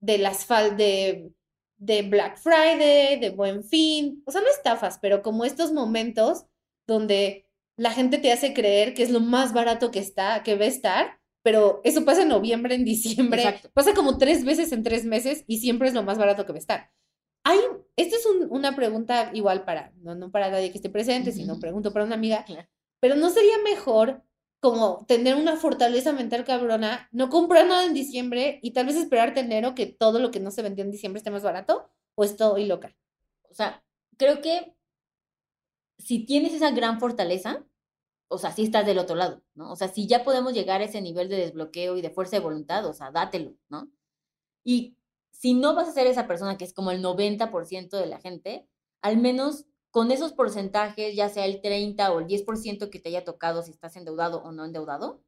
de 0.00 0.16
las 0.16 0.46
fal 0.46 0.78
de, 0.78 1.34
de 1.76 2.00
Black 2.00 2.38
Friday, 2.38 3.20
de 3.20 3.28
Buen 3.28 3.62
Fin, 3.62 4.22
o 4.24 4.30
sea, 4.30 4.40
no 4.40 4.48
estafas, 4.48 4.98
pero 4.98 5.20
como 5.20 5.44
estos 5.44 5.72
momentos 5.72 6.46
donde 6.86 7.46
la 7.76 7.90
gente 7.90 8.16
te 8.16 8.32
hace 8.32 8.54
creer 8.54 8.94
que 8.94 9.02
es 9.02 9.10
lo 9.10 9.20
más 9.20 9.52
barato 9.52 9.90
que 9.90 9.98
está, 9.98 10.42
que 10.42 10.56
va 10.56 10.64
a 10.64 10.68
estar, 10.68 11.20
pero 11.42 11.82
eso 11.84 12.06
pasa 12.06 12.22
en 12.22 12.28
noviembre, 12.28 12.74
en 12.74 12.86
diciembre, 12.86 13.42
Exacto. 13.42 13.70
pasa 13.74 13.92
como 13.92 14.16
tres 14.16 14.46
veces 14.46 14.72
en 14.72 14.82
tres 14.82 15.04
meses 15.04 15.44
y 15.46 15.58
siempre 15.58 15.88
es 15.88 15.94
lo 15.94 16.02
más 16.02 16.16
barato 16.16 16.46
que 16.46 16.52
va 16.52 16.56
a 16.56 16.60
estar. 16.60 16.90
Hay, 17.48 17.60
esta 17.94 18.16
es 18.16 18.26
un- 18.26 18.48
una 18.50 18.74
pregunta 18.74 19.30
igual 19.32 19.64
para, 19.64 19.92
no, 20.02 20.16
no 20.16 20.32
para 20.32 20.50
nadie 20.50 20.70
que 20.72 20.78
esté 20.78 20.90
presente, 20.90 21.30
sino 21.30 21.60
pregunto 21.60 21.92
para 21.92 22.04
una 22.04 22.16
amiga, 22.16 22.44
Claro. 22.44 22.68
pero 22.98 23.14
¿no 23.14 23.30
sería 23.30 23.56
mejor 23.62 24.24
como 24.60 25.04
tener 25.06 25.36
una 25.36 25.56
fortaleza 25.56 26.12
mental 26.12 26.44
cabrona, 26.44 27.08
no 27.12 27.28
comprar 27.30 27.68
nada 27.68 27.84
en 27.86 27.94
diciembre 27.94 28.58
y 28.64 28.72
tal 28.72 28.86
vez 28.86 28.96
esperarte 28.96 29.40
enero 29.40 29.76
que 29.76 29.86
todo 29.86 30.18
lo 30.18 30.32
que 30.32 30.40
no 30.40 30.50
se 30.50 30.62
vendió 30.62 30.84
en 30.84 30.90
diciembre 30.90 31.18
esté 31.18 31.30
más 31.30 31.44
barato? 31.44 31.88
¿O 32.16 32.24
estoy 32.24 32.64
loca? 32.66 32.96
O 33.48 33.54
sea, 33.54 33.84
creo 34.16 34.40
que 34.40 34.74
si 35.98 36.26
tienes 36.26 36.52
esa 36.52 36.72
gran 36.72 36.98
fortaleza, 36.98 37.64
o 38.28 38.38
sea, 38.38 38.50
sí 38.50 38.64
estás 38.64 38.86
del 38.86 38.98
otro 38.98 39.14
lado, 39.14 39.42
¿no? 39.54 39.70
O 39.70 39.76
sea, 39.76 39.86
si 39.88 40.08
ya 40.08 40.24
podemos 40.24 40.52
llegar 40.52 40.80
a 40.80 40.84
ese 40.84 41.00
nivel 41.00 41.28
de 41.28 41.36
desbloqueo 41.36 41.96
y 41.96 42.02
de 42.02 42.10
fuerza 42.10 42.36
de 42.36 42.42
voluntad, 42.42 42.84
o 42.86 42.92
sea, 42.92 43.12
dátelo, 43.12 43.54
¿no? 43.68 43.88
Y 44.64 44.96
si 45.38 45.54
no 45.54 45.74
vas 45.74 45.88
a 45.88 45.92
ser 45.92 46.06
esa 46.06 46.26
persona 46.26 46.56
que 46.56 46.64
es 46.64 46.72
como 46.72 46.90
el 46.90 47.02
90% 47.02 47.90
de 47.98 48.06
la 48.06 48.20
gente, 48.20 48.66
al 49.02 49.18
menos 49.18 49.66
con 49.90 50.10
esos 50.10 50.32
porcentajes, 50.32 51.14
ya 51.14 51.28
sea 51.28 51.46
el 51.46 51.60
30 51.60 52.12
o 52.12 52.20
el 52.20 52.26
10% 52.26 52.90
que 52.90 52.98
te 52.98 53.08
haya 53.10 53.24
tocado 53.24 53.62
si 53.62 53.70
estás 53.70 53.96
endeudado 53.96 54.42
o 54.42 54.52
no 54.52 54.64
endeudado, 54.64 55.22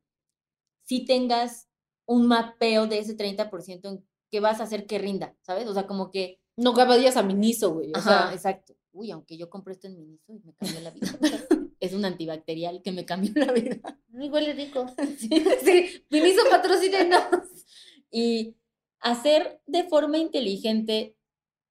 si 0.85 1.05
tengas 1.05 1.69
un 2.07 2.27
mapeo 2.27 2.87
de 2.87 2.99
ese 2.99 3.17
30% 3.17 3.89
en 3.89 4.05
que 4.31 4.41
vas 4.41 4.61
a 4.61 4.65
hacer 4.65 4.87
que 4.87 4.99
rinda, 4.99 5.37
¿sabes? 5.43 5.67
O 5.69 5.75
sea, 5.75 5.87
como 5.87 6.11
que 6.11 6.41
No 6.57 6.73
vayas 6.75 7.17
a 7.17 7.23
Miniso, 7.23 7.75
güey. 7.75 7.93
O 7.95 7.99
Ajá, 7.99 8.27
sea, 8.27 8.35
exacto. 8.35 8.75
Uy, 8.93 9.11
aunque 9.11 9.37
yo 9.37 9.49
compré 9.49 9.75
esto 9.75 9.87
en 9.87 9.97
Miniso 9.97 10.33
y 10.33 10.41
me 10.41 10.55
cambió 10.55 10.81
la 10.81 10.91
vida. 10.91 11.07
es 11.81 11.93
un 11.93 12.05
antibacterial 12.05 12.83
que 12.83 12.93
me 12.93 13.05
cambió 13.05 13.33
la 13.37 13.53
vida. 13.53 13.77
muy 14.09 14.29
huele 14.29 14.53
rico. 14.55 14.87
Sí. 15.19 15.29
Sí, 15.65 16.05
Miniso 16.11 16.43
patrocínenos. 16.51 17.23
Y 18.11 18.57
hacer 19.01 19.61
de 19.67 19.85
forma 19.85 20.19
inteligente 20.19 21.17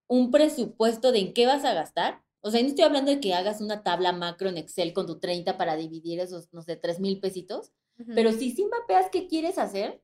un 0.08 0.32
presupuesto 0.32 1.12
de 1.12 1.20
en 1.20 1.34
qué 1.34 1.46
vas 1.46 1.66
a 1.66 1.74
gastar. 1.74 2.24
O 2.42 2.52
sea, 2.52 2.62
no 2.62 2.68
estoy 2.68 2.86
hablando 2.86 3.12
de 3.12 3.20
que 3.20 3.34
hagas 3.34 3.62
una 3.62 3.84
tabla 3.84 4.14
macro 4.14 4.50
en 4.50 4.58
Excel 4.58 4.94
con 4.94 5.06
tu 5.06 5.20
30 5.20 5.58
para 5.58 5.76
dividir 5.76 6.20
esos, 6.20 6.54
no 6.54 6.62
sé, 6.62 6.76
3 6.76 7.00
mil 7.00 7.20
pesitos. 7.20 7.72
Pero 8.14 8.32
si 8.32 8.52
sí 8.52 8.66
mapeas 8.66 9.10
qué 9.12 9.28
quieres 9.28 9.58
hacer, 9.58 10.04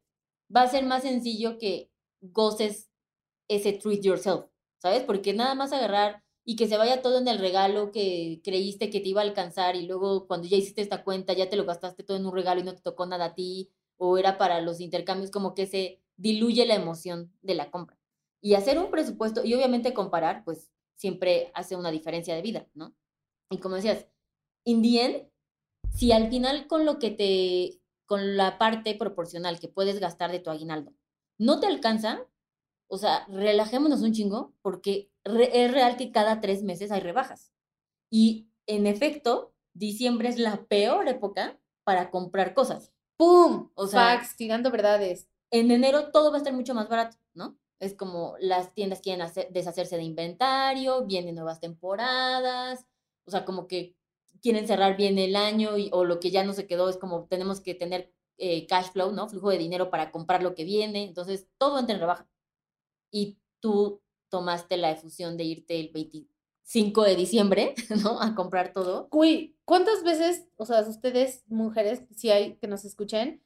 va 0.53 0.63
a 0.63 0.67
ser 0.67 0.83
más 0.83 1.03
sencillo 1.03 1.57
que 1.59 1.91
goces 2.21 2.89
ese 3.47 3.73
treat 3.73 4.01
yourself, 4.01 4.45
¿sabes? 4.79 5.03
Porque 5.03 5.33
nada 5.33 5.53
más 5.53 5.73
agarrar 5.73 6.23
y 6.45 6.55
que 6.55 6.67
se 6.67 6.77
vaya 6.77 7.01
todo 7.01 7.19
en 7.19 7.27
el 7.27 7.39
regalo 7.39 7.91
que 7.91 8.41
creíste 8.43 8.89
que 8.89 8.99
te 8.99 9.09
iba 9.09 9.21
a 9.21 9.23
alcanzar 9.23 9.75
y 9.75 9.85
luego 9.85 10.27
cuando 10.27 10.47
ya 10.47 10.57
hiciste 10.57 10.81
esta 10.81 11.03
cuenta 11.03 11.33
ya 11.33 11.49
te 11.49 11.55
lo 11.55 11.65
gastaste 11.65 12.03
todo 12.03 12.17
en 12.17 12.25
un 12.25 12.33
regalo 12.33 12.61
y 12.61 12.63
no 12.63 12.75
te 12.75 12.81
tocó 12.81 13.05
nada 13.05 13.25
a 13.25 13.35
ti 13.35 13.69
o 13.97 14.17
era 14.17 14.37
para 14.37 14.59
los 14.59 14.81
intercambios, 14.81 15.31
como 15.31 15.53
que 15.53 15.67
se 15.67 16.02
diluye 16.17 16.65
la 16.65 16.75
emoción 16.75 17.31
de 17.41 17.55
la 17.55 17.71
compra. 17.71 17.97
Y 18.41 18.55
hacer 18.55 18.77
un 18.77 18.91
presupuesto 18.91 19.43
y 19.45 19.53
obviamente 19.53 19.93
comparar, 19.93 20.43
pues 20.43 20.71
siempre 20.95 21.51
hace 21.53 21.75
una 21.75 21.91
diferencia 21.91 22.35
de 22.35 22.41
vida, 22.41 22.67
¿no? 22.73 22.93
Y 23.49 23.57
como 23.59 23.75
decías, 23.75 24.05
in 24.65 24.81
si 25.91 26.11
al 26.11 26.29
final 26.29 26.67
con 26.67 26.85
lo 26.85 26.99
que 26.99 27.11
te, 27.11 27.81
con 28.05 28.35
la 28.35 28.57
parte 28.57 28.95
proporcional 28.95 29.59
que 29.59 29.67
puedes 29.67 29.99
gastar 29.99 30.31
de 30.31 30.39
tu 30.39 30.49
aguinaldo, 30.49 30.93
no 31.37 31.59
te 31.59 31.67
alcanza, 31.67 32.25
o 32.87 32.97
sea, 32.97 33.25
relajémonos 33.27 34.01
un 34.01 34.13
chingo, 34.13 34.53
porque 34.61 35.11
es 35.23 35.71
real 35.71 35.97
que 35.97 36.11
cada 36.11 36.41
tres 36.41 36.63
meses 36.63 36.91
hay 36.91 37.01
rebajas. 37.01 37.51
Y 38.09 38.49
en 38.67 38.87
efecto, 38.87 39.53
diciembre 39.73 40.29
es 40.29 40.37
la 40.39 40.65
peor 40.65 41.07
época 41.07 41.59
para 41.83 42.11
comprar 42.11 42.53
cosas. 42.53 42.91
¡Pum! 43.17 43.71
O 43.75 43.87
sea- 43.87 44.17
Facts, 44.17 44.35
tirando 44.35 44.71
verdades. 44.71 45.27
En 45.53 45.69
enero 45.71 46.11
todo 46.11 46.31
va 46.31 46.37
a 46.37 46.39
estar 46.39 46.53
mucho 46.53 46.73
más 46.73 46.89
barato, 46.89 47.17
¿no? 47.35 47.57
Es 47.79 47.93
como 47.93 48.35
las 48.39 48.73
tiendas 48.73 49.01
quieren 49.01 49.21
hacer- 49.21 49.49
deshacerse 49.51 49.97
de 49.97 50.03
inventario, 50.03 51.05
vienen 51.05 51.35
nuevas 51.35 51.59
temporadas, 51.59 52.87
o 53.25 53.31
sea, 53.31 53.45
como 53.45 53.67
que 53.67 53.95
quieren 54.41 54.67
cerrar 54.67 54.97
bien 54.97 55.17
el 55.19 55.35
año 55.35 55.77
y- 55.77 55.89
o 55.93 56.05
lo 56.05 56.19
que 56.19 56.31
ya 56.31 56.43
no 56.43 56.53
se 56.53 56.65
quedó 56.67 56.89
es 56.89 56.97
como 56.97 57.25
tenemos 57.27 57.61
que 57.61 57.75
tener 57.75 58.11
eh, 58.39 58.65
cash 58.67 58.87
flow, 58.91 59.11
¿no? 59.13 59.29
Flujo 59.29 59.51
de 59.51 59.59
dinero 59.59 59.91
para 59.91 60.11
comprar 60.11 60.41
lo 60.41 60.55
que 60.55 60.63
viene, 60.65 61.03
entonces 61.03 61.47
todo 61.59 61.77
entra 61.79 61.93
en 61.95 62.01
rebaja. 62.01 62.27
Y 63.11 63.37
tú 63.59 64.01
tomaste 64.29 64.77
la 64.77 64.91
efusión 64.91 65.37
de 65.37 65.43
irte 65.45 65.79
el 65.79 65.89
25 65.89 67.03
de 67.03 67.15
diciembre, 67.15 67.75
¿no? 68.11 68.19
A 68.21 68.35
comprar 68.35 68.73
todo. 68.73 69.07
Güey, 69.11 69.55
¿cuántas 69.65 70.03
veces, 70.03 70.47
o 70.57 70.65
sea, 70.65 70.81
ustedes, 70.81 71.43
mujeres, 71.47 72.03
si 72.15 72.31
hay 72.31 72.55
que 72.57 72.67
nos 72.67 72.85
escuchen, 72.85 73.42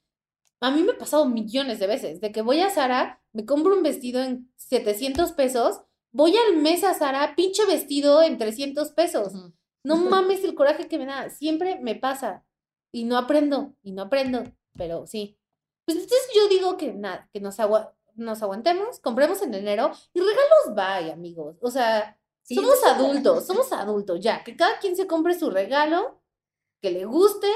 a 0.60 0.72
mí 0.72 0.82
me 0.84 0.92
ha 0.94 0.98
pasado 0.98 1.26
millones 1.26 1.80
de 1.80 1.88
veces, 1.88 2.20
de 2.22 2.32
que 2.32 2.42
voy 2.42 2.62
a 2.62 2.70
Sara, 2.70 3.22
me 3.34 3.46
compro 3.46 3.76
un 3.76 3.84
vestido 3.84 4.22
en 4.24 4.52
700 4.56 5.32
pesos, 5.34 5.82
voy 6.12 6.36
al 6.38 6.58
mes 6.58 6.84
a 6.84 6.94
Sara, 6.94 7.36
pinche 7.36 7.66
vestido 7.66 8.22
en 8.24 8.38
300 8.38 8.92
pesos. 8.92 9.34
No 9.84 9.96
mames 9.98 10.44
el 10.44 10.56
coraje 10.56 10.88
que 10.88 10.98
me 10.98 11.06
da, 11.06 11.30
siempre 11.30 11.80
me 11.82 11.96
pasa 11.96 12.44
y 12.92 13.04
no 13.06 13.18
aprendo, 13.18 13.76
y 13.84 13.92
no 13.92 14.04
aprendo, 14.04 14.44
pero 14.76 15.06
sí. 15.08 15.38
Pues 15.86 15.98
entonces 15.98 16.30
yo 16.36 16.48
digo 16.50 16.76
que 16.78 16.94
nada, 16.94 17.30
que 17.32 17.40
nos, 17.40 17.60
agua- 17.60 17.96
nos 18.16 18.42
aguantemos, 18.42 19.00
compremos 19.00 19.42
en 19.42 19.54
enero 19.54 19.92
y 20.14 20.20
regalos 20.20 20.76
bye, 20.76 21.12
amigos. 21.12 21.58
O 21.62 21.70
sea, 21.72 22.18
Sí, 22.42 22.56
somos 22.56 22.76
eso- 22.78 22.88
adultos, 22.88 23.46
somos 23.46 23.72
adultos 23.74 24.20
ya, 24.22 24.44
que 24.44 24.56
cada 24.56 24.80
quien 24.80 24.96
se 24.96 25.06
compre 25.06 25.38
su 25.38 25.50
regalo, 25.50 26.22
que 26.82 26.92
le 26.92 27.06
guste, 27.06 27.48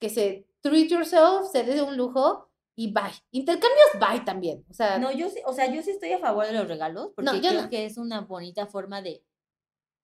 que 0.00 0.08
se 0.10 0.46
treat 0.62 0.88
yourself, 0.88 1.50
se 1.50 1.64
dé 1.64 1.82
un 1.82 1.96
lujo 1.96 2.48
y 2.76 2.92
bye. 2.92 3.12
Intercambios 3.32 3.88
bye 4.00 4.20
también. 4.24 4.64
O 4.70 4.74
sea, 4.74 4.98
No, 4.98 5.10
yo 5.12 5.28
sí, 5.28 5.40
o 5.44 5.52
sea, 5.52 5.72
yo 5.72 5.82
sí 5.82 5.90
estoy 5.90 6.12
a 6.12 6.18
favor 6.18 6.46
de 6.46 6.52
los 6.52 6.66
regalos, 6.68 7.10
porque 7.14 7.30
No, 7.30 7.36
yo 7.36 7.48
creo 7.50 7.62
no. 7.62 7.68
que 7.70 7.84
es 7.86 7.98
una 7.98 8.22
bonita 8.22 8.66
forma 8.66 9.02
de 9.02 9.22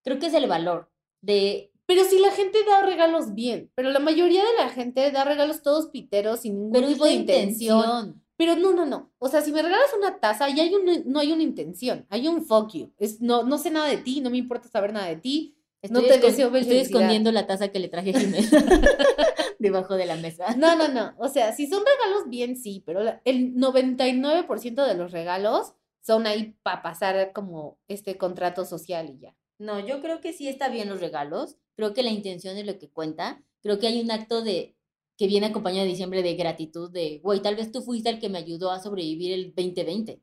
Creo 0.04 0.18
que 0.18 0.26
es 0.26 0.34
el 0.34 0.46
valor 0.46 0.90
de 1.20 1.72
Pero 1.86 2.04
si 2.04 2.18
la 2.18 2.30
gente 2.30 2.58
da 2.64 2.82
regalos 2.82 3.34
bien, 3.34 3.70
pero 3.74 3.90
la 3.90 3.98
mayoría 3.98 4.44
de 4.44 4.54
la 4.58 4.68
gente 4.68 5.10
da 5.10 5.24
regalos 5.24 5.62
todos 5.62 5.88
piteros 5.88 6.40
sin 6.40 6.54
ningún 6.54 6.72
pero 6.72 6.88
tipo 6.88 7.04
de 7.06 7.12
intención. 7.12 7.78
intención. 7.78 8.22
Pero 8.38 8.54
no, 8.56 8.72
no, 8.74 8.84
no. 8.84 9.10
O 9.18 9.28
sea, 9.28 9.40
si 9.40 9.50
me 9.50 9.62
regalas 9.62 9.90
una 9.96 10.20
taza, 10.20 10.48
ya 10.50 10.62
hay 10.64 10.74
un, 10.74 10.84
no 11.06 11.20
hay 11.20 11.32
una 11.32 11.42
intención, 11.42 12.06
hay 12.10 12.28
un 12.28 12.44
fuck 12.44 12.70
you. 12.74 12.92
Es, 12.98 13.20
no, 13.22 13.44
no 13.44 13.56
sé 13.56 13.70
nada 13.70 13.86
de 13.88 13.96
ti, 13.96 14.20
no 14.20 14.28
me 14.30 14.36
importa 14.36 14.68
saber 14.68 14.92
nada 14.92 15.06
de 15.06 15.16
ti. 15.16 15.55
No 15.90 16.02
te 16.02 16.18
deseo 16.18 16.54
Estoy 16.54 16.78
escondiendo 16.78 17.32
la 17.32 17.46
taza 17.46 17.68
que 17.68 17.78
le 17.78 17.88
traje 17.88 18.10
a 18.10 18.20
Jimena 18.20 18.48
debajo 19.58 19.96
de 19.96 20.06
la 20.06 20.16
mesa. 20.16 20.54
No, 20.56 20.76
no, 20.76 20.88
no. 20.88 21.14
O 21.18 21.28
sea, 21.28 21.52
si 21.52 21.66
son 21.66 21.82
regalos, 21.84 22.28
bien 22.28 22.56
sí, 22.56 22.82
pero 22.84 23.00
el 23.24 23.54
99% 23.54 24.86
de 24.86 24.94
los 24.94 25.12
regalos 25.12 25.74
son 26.00 26.26
ahí 26.26 26.56
para 26.62 26.82
pasar 26.82 27.32
como 27.32 27.78
este 27.88 28.16
contrato 28.16 28.64
social 28.64 29.10
y 29.10 29.18
ya. 29.18 29.36
No, 29.58 29.80
yo 29.80 30.00
creo 30.00 30.20
que 30.20 30.32
sí 30.32 30.48
está 30.48 30.68
bien 30.68 30.88
los 30.88 31.00
regalos. 31.00 31.56
Creo 31.74 31.94
que 31.94 32.02
la 32.02 32.10
intención 32.10 32.56
es 32.56 32.66
lo 32.66 32.78
que 32.78 32.90
cuenta. 32.90 33.42
Creo 33.62 33.78
que 33.78 33.86
hay 33.86 34.00
un 34.00 34.10
acto 34.10 34.42
de 34.42 34.76
que 35.16 35.26
viene 35.26 35.46
acompañado 35.46 35.84
de 35.84 35.90
diciembre 35.90 36.22
de 36.22 36.34
gratitud, 36.34 36.90
de, 36.90 37.20
güey, 37.22 37.40
tal 37.40 37.56
vez 37.56 37.72
tú 37.72 37.82
fuiste 37.82 38.10
el 38.10 38.20
que 38.20 38.28
me 38.28 38.38
ayudó 38.38 38.70
a 38.70 38.82
sobrevivir 38.82 39.32
el 39.32 39.54
2020, 39.54 40.22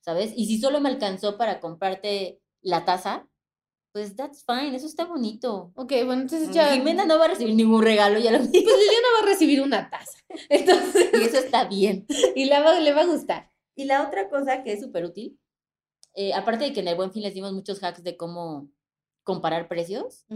¿sabes? 0.00 0.32
Y 0.36 0.46
si 0.46 0.58
solo 0.58 0.80
me 0.80 0.88
alcanzó 0.88 1.38
para 1.38 1.60
comprarte 1.60 2.40
la 2.60 2.84
taza, 2.84 3.28
pues 3.94 4.16
that's 4.16 4.44
fine, 4.44 4.74
eso 4.76 4.86
está 4.88 5.04
bonito. 5.04 5.70
Ok, 5.76 5.92
bueno, 6.04 6.22
entonces 6.22 6.50
ya. 6.50 6.72
Jimena 6.74 7.04
no 7.06 7.16
va 7.16 7.26
a 7.26 7.28
recibir 7.28 7.54
ningún 7.54 7.80
regalo, 7.80 8.18
ya 8.18 8.32
lo 8.32 8.38
Pues 8.38 8.50
digo. 8.50 8.70
Liliana 8.70 9.08
va 9.20 9.22
a 9.26 9.30
recibir 9.30 9.62
una 9.62 9.88
taza. 9.88 10.18
Entonces, 10.50 11.10
Y 11.14 11.22
eso 11.22 11.38
está 11.38 11.64
bien. 11.68 12.04
y 12.34 12.46
la 12.46 12.60
va- 12.60 12.80
le 12.80 12.92
va 12.92 13.02
a 13.02 13.06
gustar. 13.06 13.52
Y 13.76 13.84
la 13.84 14.04
otra 14.06 14.28
cosa 14.28 14.64
que 14.64 14.72
es 14.72 14.80
súper 14.82 15.04
útil, 15.04 15.38
eh, 16.14 16.34
aparte 16.34 16.64
de 16.64 16.72
que 16.72 16.80
en 16.80 16.88
el 16.88 16.96
Buen 16.96 17.12
Fin 17.12 17.22
les 17.22 17.34
dimos 17.34 17.52
muchos 17.52 17.82
hacks 17.84 18.02
de 18.02 18.16
cómo 18.16 18.68
comparar 19.22 19.68
precios, 19.68 20.26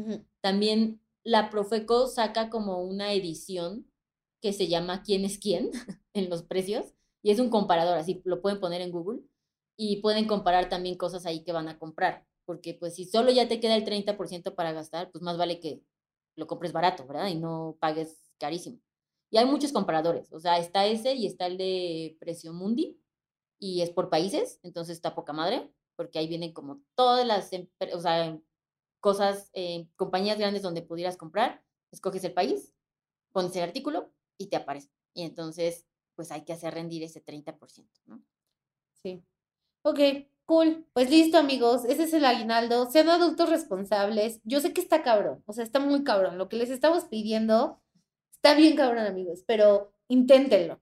también 0.41 1.01
la 1.25 1.51
Profeco 1.51 2.07
saca 2.07 2.51
como 2.51 2.81
una 2.83 3.13
edición 3.13 3.91
que 4.41 4.53
se 4.53 4.69
llama 4.69 5.03
¿Quién 5.03 5.25
es 5.25 5.37
quién? 5.39 5.71
en 6.15 6.31
los 6.31 6.45
precios. 6.45 6.95
Y 7.23 7.33
es 7.33 7.41
un 7.41 7.51
comparador, 7.51 7.99
así 7.99 8.23
lo 8.25 8.41
pueden 8.41 8.61
poner 8.61 8.81
en 8.83 8.93
Google. 8.93 9.21
Y 9.77 9.97
pueden 10.01 10.27
comparar 10.27 10.69
también 10.69 10.97
cosas 10.97 11.27
ahí 11.27 11.43
que 11.43 11.51
van 11.53 11.67
a 11.69 11.77
comprar. 11.79 12.25
Porque 12.49 12.73
pues 12.73 12.95
si 12.95 13.05
solo 13.05 13.31
ya 13.31 13.47
te 13.47 13.61
queda 13.61 13.77
el 13.77 13.85
30% 13.85 14.55
para 14.55 14.73
gastar, 14.73 15.11
pues 15.11 15.21
más 15.21 15.37
vale 15.37 15.61
que 15.61 15.83
lo 16.35 16.47
compres 16.47 16.73
barato, 16.73 17.07
¿verdad? 17.07 17.29
Y 17.29 17.35
no 17.35 17.77
pagues 17.79 18.33
carísimo. 18.39 18.81
Y 19.29 19.37
hay 19.37 19.45
muchos 19.45 19.71
comparadores. 19.71 20.33
O 20.33 20.41
sea, 20.41 20.59
está 20.59 20.87
ese 20.87 21.13
y 21.13 21.27
está 21.27 21.45
el 21.45 21.59
de 21.59 22.17
Precio 22.19 22.55
Mundi. 22.55 22.99
Y 23.59 23.83
es 23.83 23.91
por 23.91 24.09
países, 24.09 24.61
entonces 24.63 24.97
está 24.97 25.15
poca 25.15 25.35
madre. 25.35 25.71
Porque 25.95 26.19
ahí 26.19 26.27
vienen 26.27 26.55
como 26.55 26.81
todas 26.95 27.27
las, 27.27 27.51
o 27.93 28.01
sea, 28.01 28.41
cosas, 29.01 29.51
eh, 29.53 29.87
compañías 29.97 30.39
grandes 30.39 30.63
donde 30.63 30.81
pudieras 30.81 31.19
comprar, 31.19 31.63
escoges 31.91 32.25
el 32.25 32.33
país, 32.33 32.73
pones 33.31 33.55
el 33.57 33.65
artículo 33.65 34.11
y 34.39 34.47
te 34.47 34.57
aparece. 34.57 34.89
Y 35.13 35.25
entonces, 35.25 35.87
pues 36.15 36.33
hay 36.33 36.47
que 36.47 36.55
hacer 36.55 36.73
rendir 36.73 37.03
ese 37.03 37.21
30%, 37.21 38.01
¿no? 38.07 38.23
Sí. 39.03 39.23
Ok, 39.83 40.01
cool. 40.49 40.87
Pues 40.95 41.11
listo, 41.11 41.39
amigos. 41.39 41.85
Ese 41.85 42.05
es 42.05 42.15
el 42.15 42.25
aguinaldo. 42.25 42.91
Sean 42.91 43.11
adultos 43.11 43.51
responsables. 43.51 44.41
Yo 44.45 44.61
sé 44.61 44.73
que 44.73 44.81
está 44.81 45.03
cabrón. 45.03 45.43
O 45.47 45.53
sea, 45.53 45.63
está 45.63 45.79
muy 45.79 46.05
cabrón. 46.05 46.39
Lo 46.39 46.49
que 46.49 46.57
les 46.57 46.71
estamos 46.71 47.05
pidiendo 47.05 47.81
está 48.33 48.55
bien 48.55 48.75
cabrón, 48.75 49.07
amigos. 49.07 49.45
Pero 49.47 49.93
inténtenlo. 50.09 50.81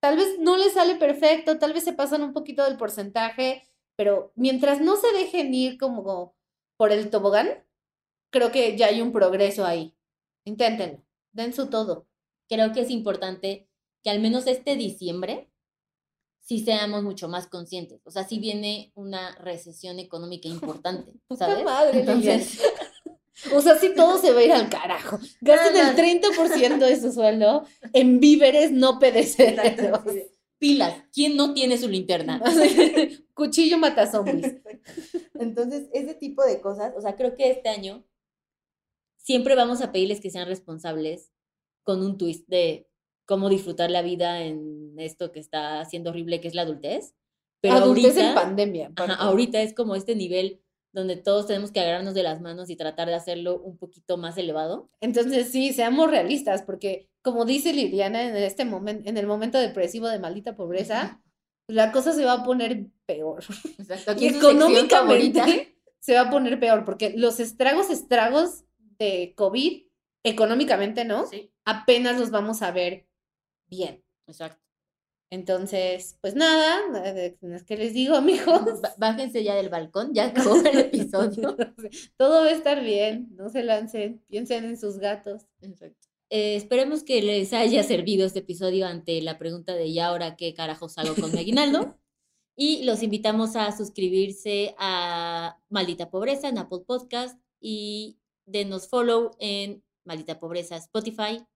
Tal 0.00 0.16
vez 0.16 0.38
no 0.40 0.56
les 0.56 0.74
sale 0.74 0.96
perfecto, 0.96 1.58
tal 1.58 1.72
vez 1.72 1.84
se 1.84 1.92
pasan 1.92 2.22
un 2.22 2.32
poquito 2.32 2.64
del 2.64 2.76
porcentaje, 2.76 3.68
pero 3.96 4.32
mientras 4.36 4.80
no 4.80 4.96
se 4.96 5.12
dejen 5.12 5.52
ir 5.54 5.76
como 5.76 6.36
por 6.76 6.92
el 6.92 7.10
tobogán, 7.10 7.64
creo 8.30 8.52
que 8.52 8.76
ya 8.76 8.86
hay 8.86 9.00
un 9.00 9.12
progreso 9.12 9.64
ahí. 9.64 9.96
Inténtenlo. 10.44 11.02
Den 11.32 11.52
su 11.52 11.68
todo. 11.68 12.06
Creo 12.48 12.72
que 12.72 12.80
es 12.80 12.90
importante 12.90 13.68
que 14.02 14.10
al 14.10 14.20
menos 14.20 14.46
este 14.46 14.76
diciembre 14.76 15.50
sí 16.48 16.60
seamos 16.60 17.02
mucho 17.02 17.28
más 17.28 17.46
conscientes. 17.46 18.00
O 18.04 18.10
sea, 18.10 18.24
sí 18.24 18.38
viene 18.38 18.90
una 18.94 19.34
recesión 19.36 19.98
económica 19.98 20.48
importante, 20.48 21.12
¿sabes? 21.38 21.62
madre, 21.62 22.00
Entonces, 22.00 22.60
O 23.54 23.60
sea, 23.60 23.78
sí 23.78 23.92
todo 23.94 24.18
se 24.18 24.32
va 24.32 24.40
a 24.40 24.42
ir 24.42 24.52
al 24.52 24.68
carajo. 24.68 25.20
Gasten 25.40 25.76
el 25.76 25.94
30% 25.94 26.78
de 26.78 27.00
su 27.00 27.12
sueldo 27.12 27.64
en 27.92 28.18
víveres 28.18 28.72
no 28.72 28.98
perecederos. 28.98 30.00
pilas. 30.58 31.04
¿Quién 31.12 31.36
no 31.36 31.54
tiene 31.54 31.78
su 31.78 31.88
linterna? 31.88 32.42
Cuchillo 33.34 33.78
mata 33.78 34.10
zombies. 34.10 34.56
Entonces, 35.34 35.86
ese 35.92 36.14
tipo 36.14 36.44
de 36.44 36.60
cosas, 36.60 36.94
o 36.96 37.00
sea, 37.00 37.14
creo 37.14 37.36
que 37.36 37.52
este 37.52 37.68
año 37.68 38.04
siempre 39.18 39.54
vamos 39.54 39.82
a 39.82 39.92
pedirles 39.92 40.20
que 40.20 40.30
sean 40.30 40.48
responsables 40.48 41.30
con 41.84 42.02
un 42.02 42.18
twist 42.18 42.48
de 42.48 42.87
cómo 43.28 43.50
disfrutar 43.50 43.90
la 43.90 44.00
vida 44.00 44.42
en 44.42 44.94
esto 44.96 45.30
que 45.30 45.38
está 45.38 45.84
siendo 45.84 46.10
horrible, 46.10 46.40
que 46.40 46.48
es 46.48 46.54
la 46.54 46.62
adultez. 46.62 47.14
Pero 47.60 47.74
Adultez 47.74 48.16
en 48.16 48.26
ahorita, 48.26 48.42
pandemia. 48.42 48.92
ajá, 48.96 49.14
ahorita 49.14 49.60
es 49.60 49.74
como 49.74 49.94
este 49.94 50.16
nivel 50.16 50.62
donde 50.92 51.16
todos 51.16 51.46
tenemos 51.46 51.70
que 51.70 51.80
agarrarnos 51.80 52.14
de 52.14 52.22
las 52.22 52.40
manos 52.40 52.70
y 52.70 52.76
tratar 52.76 53.08
de 53.08 53.14
hacerlo 53.14 53.60
un 53.60 53.76
poquito 53.76 54.16
más 54.16 54.38
elevado. 54.38 54.88
Entonces, 55.02 55.50
sí, 55.50 55.74
seamos 55.74 56.10
realistas, 56.10 56.62
porque 56.62 57.10
como 57.20 57.44
dice 57.44 57.74
Liliana, 57.74 58.22
en 58.22 58.36
este 58.36 58.64
momento, 58.64 59.08
en 59.08 59.18
el 59.18 59.26
momento 59.26 59.58
depresivo 59.58 60.08
de 60.08 60.18
maldita 60.18 60.56
pobreza, 60.56 61.20
la 61.68 61.92
cosa 61.92 62.14
se 62.14 62.24
va 62.24 62.32
a 62.32 62.44
poner 62.44 62.86
peor. 63.04 63.44
Exacto. 63.78 64.14
Y 64.18 64.28
económicamente 64.28 65.76
se 66.00 66.14
va 66.14 66.22
a 66.22 66.30
poner 66.30 66.58
peor, 66.58 66.86
porque 66.86 67.12
los 67.14 67.40
estragos, 67.40 67.90
estragos 67.90 68.64
de 68.98 69.34
COVID, 69.36 69.82
económicamente, 70.24 71.04
¿no? 71.04 71.26
Sí, 71.26 71.52
Apenas 71.66 72.18
los 72.18 72.30
vamos 72.30 72.62
a 72.62 72.70
ver 72.70 73.07
bien. 73.68 74.04
exacto. 74.26 74.68
Entonces, 75.30 76.16
pues 76.22 76.34
nada, 76.34 76.80
es 77.42 77.64
que 77.64 77.76
les 77.76 77.92
digo, 77.92 78.16
amigos, 78.16 78.80
Bájense 78.96 79.44
ya 79.44 79.54
del 79.54 79.68
balcón, 79.68 80.14
ya 80.14 80.26
acabó 80.28 80.56
el 80.56 80.78
episodio. 80.78 81.56
todo 82.16 82.42
va 82.42 82.48
a 82.48 82.52
estar 82.52 82.82
bien, 82.82 83.28
no 83.36 83.50
se 83.50 83.62
lancen, 83.62 84.22
piensen 84.28 84.64
en 84.64 84.78
sus 84.78 84.98
gatos. 84.98 85.42
Exacto. 85.60 86.08
Eh, 86.30 86.56
esperemos 86.56 87.04
que 87.04 87.22
les 87.22 87.52
haya 87.54 87.82
servido 87.82 88.26
este 88.26 88.40
episodio 88.40 88.86
ante 88.86 89.22
la 89.22 89.38
pregunta 89.38 89.74
de 89.74 89.86
¿y 89.86 89.98
ahora 89.98 90.36
qué 90.36 90.52
carajos 90.52 90.98
hago 90.98 91.14
con 91.14 91.32
mi 91.32 91.38
aguinaldo? 91.38 91.96
Y 92.60 92.82
los 92.82 93.04
invitamos 93.04 93.54
a 93.54 93.70
suscribirse 93.70 94.74
a 94.78 95.60
Maldita 95.68 96.10
Pobreza 96.10 96.48
en 96.48 96.58
Apple 96.58 96.80
Podcast 96.84 97.40
y 97.60 98.18
denos 98.46 98.88
follow 98.88 99.30
en 99.38 99.84
Maldita 100.04 100.40
Pobreza 100.40 100.74
Spotify. 100.74 101.46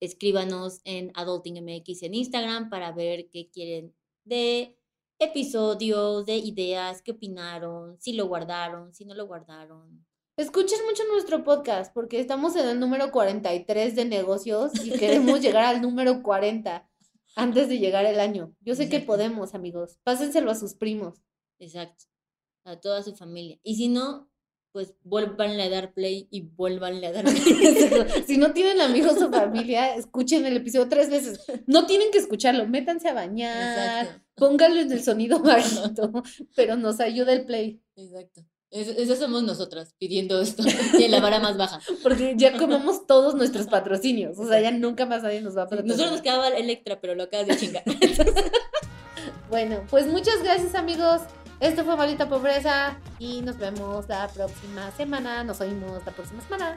Escríbanos 0.00 0.80
en 0.84 1.10
Adulting 1.14 1.64
MX 1.64 2.02
en 2.02 2.14
Instagram 2.14 2.70
para 2.70 2.92
ver 2.92 3.28
qué 3.30 3.50
quieren 3.50 3.94
de 4.24 4.76
episodios, 5.18 6.26
de 6.26 6.36
ideas, 6.36 7.00
qué 7.02 7.12
opinaron, 7.12 7.98
si 8.00 8.12
lo 8.12 8.26
guardaron, 8.26 8.92
si 8.92 9.04
no 9.04 9.14
lo 9.14 9.26
guardaron. 9.26 10.04
Escuchen 10.36 10.84
mucho 10.84 11.02
nuestro 11.10 11.44
podcast 11.44 11.94
porque 11.94 12.20
estamos 12.20 12.56
en 12.56 12.68
el 12.68 12.78
número 12.78 13.10
43 13.10 13.96
de 13.96 14.04
negocios 14.04 14.72
y 14.84 14.90
queremos 14.90 15.40
llegar 15.40 15.64
al 15.64 15.80
número 15.80 16.22
40 16.22 16.86
antes 17.36 17.68
de 17.68 17.78
llegar 17.78 18.04
el 18.04 18.20
año. 18.20 18.54
Yo 18.60 18.74
sé 18.74 18.90
que 18.90 19.00
podemos, 19.00 19.54
amigos. 19.54 19.98
Pásenselo 20.02 20.50
a 20.50 20.54
sus 20.54 20.74
primos. 20.74 21.22
Exacto. 21.58 22.04
A 22.64 22.78
toda 22.78 23.02
su 23.02 23.14
familia. 23.16 23.58
Y 23.62 23.76
si 23.76 23.88
no, 23.88 24.28
pues 24.76 24.92
vuélvanle 25.04 25.62
a 25.62 25.70
dar 25.70 25.94
play 25.94 26.28
y 26.30 26.42
vuélvanle 26.42 27.06
a 27.06 27.12
dar 27.12 27.24
play. 27.24 27.34
si 28.26 28.36
no 28.36 28.52
tienen 28.52 28.82
amigos 28.82 29.16
o 29.22 29.30
familia, 29.30 29.94
escuchen 29.94 30.44
el 30.44 30.58
episodio 30.58 30.86
tres 30.86 31.08
veces. 31.08 31.40
No 31.66 31.86
tienen 31.86 32.10
que 32.10 32.18
escucharlo, 32.18 32.68
métanse 32.68 33.08
a 33.08 33.14
bañar, 33.14 34.04
Exacto. 34.04 34.22
pónganlo 34.34 34.80
en 34.82 34.92
el 34.92 35.02
sonido 35.02 35.38
bajito, 35.38 36.12
pero 36.54 36.76
nos 36.76 37.00
ayuda 37.00 37.32
el 37.32 37.46
play. 37.46 37.80
Exacto. 37.96 38.42
Eso, 38.70 38.90
eso 38.90 39.16
somos 39.16 39.44
nosotras 39.44 39.94
pidiendo 39.96 40.42
esto 40.42 40.62
en 41.00 41.10
la 41.10 41.20
vara 41.20 41.40
más 41.40 41.56
baja. 41.56 41.80
Porque 42.02 42.34
ya 42.36 42.58
comemos 42.58 43.06
todos 43.06 43.34
nuestros 43.34 43.68
patrocinios. 43.68 44.38
O 44.38 44.46
sea, 44.46 44.60
ya 44.60 44.72
nunca 44.72 45.06
más 45.06 45.22
nadie 45.22 45.40
nos 45.40 45.56
va 45.56 45.62
a 45.62 45.68
patrocinar. 45.68 45.96
Nosotros 45.96 46.12
nos 46.12 46.20
quedaba 46.20 46.48
el 46.48 46.68
extra, 46.68 47.00
pero 47.00 47.14
lo 47.14 47.22
acabas 47.22 47.46
de 47.46 47.56
chingar. 47.56 47.82
Bueno, 49.48 49.84
pues 49.88 50.08
muchas 50.08 50.42
gracias 50.42 50.74
amigos. 50.74 51.22
Esto 51.58 51.84
fue 51.84 51.96
Maldita 51.96 52.28
Pobreza 52.28 52.98
y 53.18 53.40
nos 53.40 53.56
vemos 53.56 54.06
la 54.08 54.28
próxima 54.28 54.90
semana. 54.90 55.42
Nos 55.42 55.60
oímos 55.60 56.04
la 56.04 56.12
próxima 56.12 56.42
semana. 56.42 56.74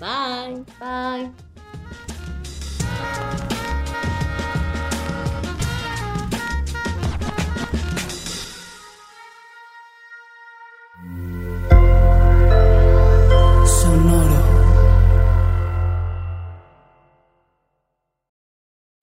Bye. 0.00 0.64
Bye. 0.80 1.30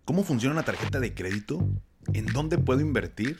¿Cómo 0.03 0.23
funciona 0.23 0.55
una 0.55 0.63
tarjeta 0.63 0.99
de 0.99 1.13
crédito? 1.13 1.59
¿En 2.13 2.25
dónde 2.25 2.57
puedo 2.57 2.81
invertir? 2.81 3.39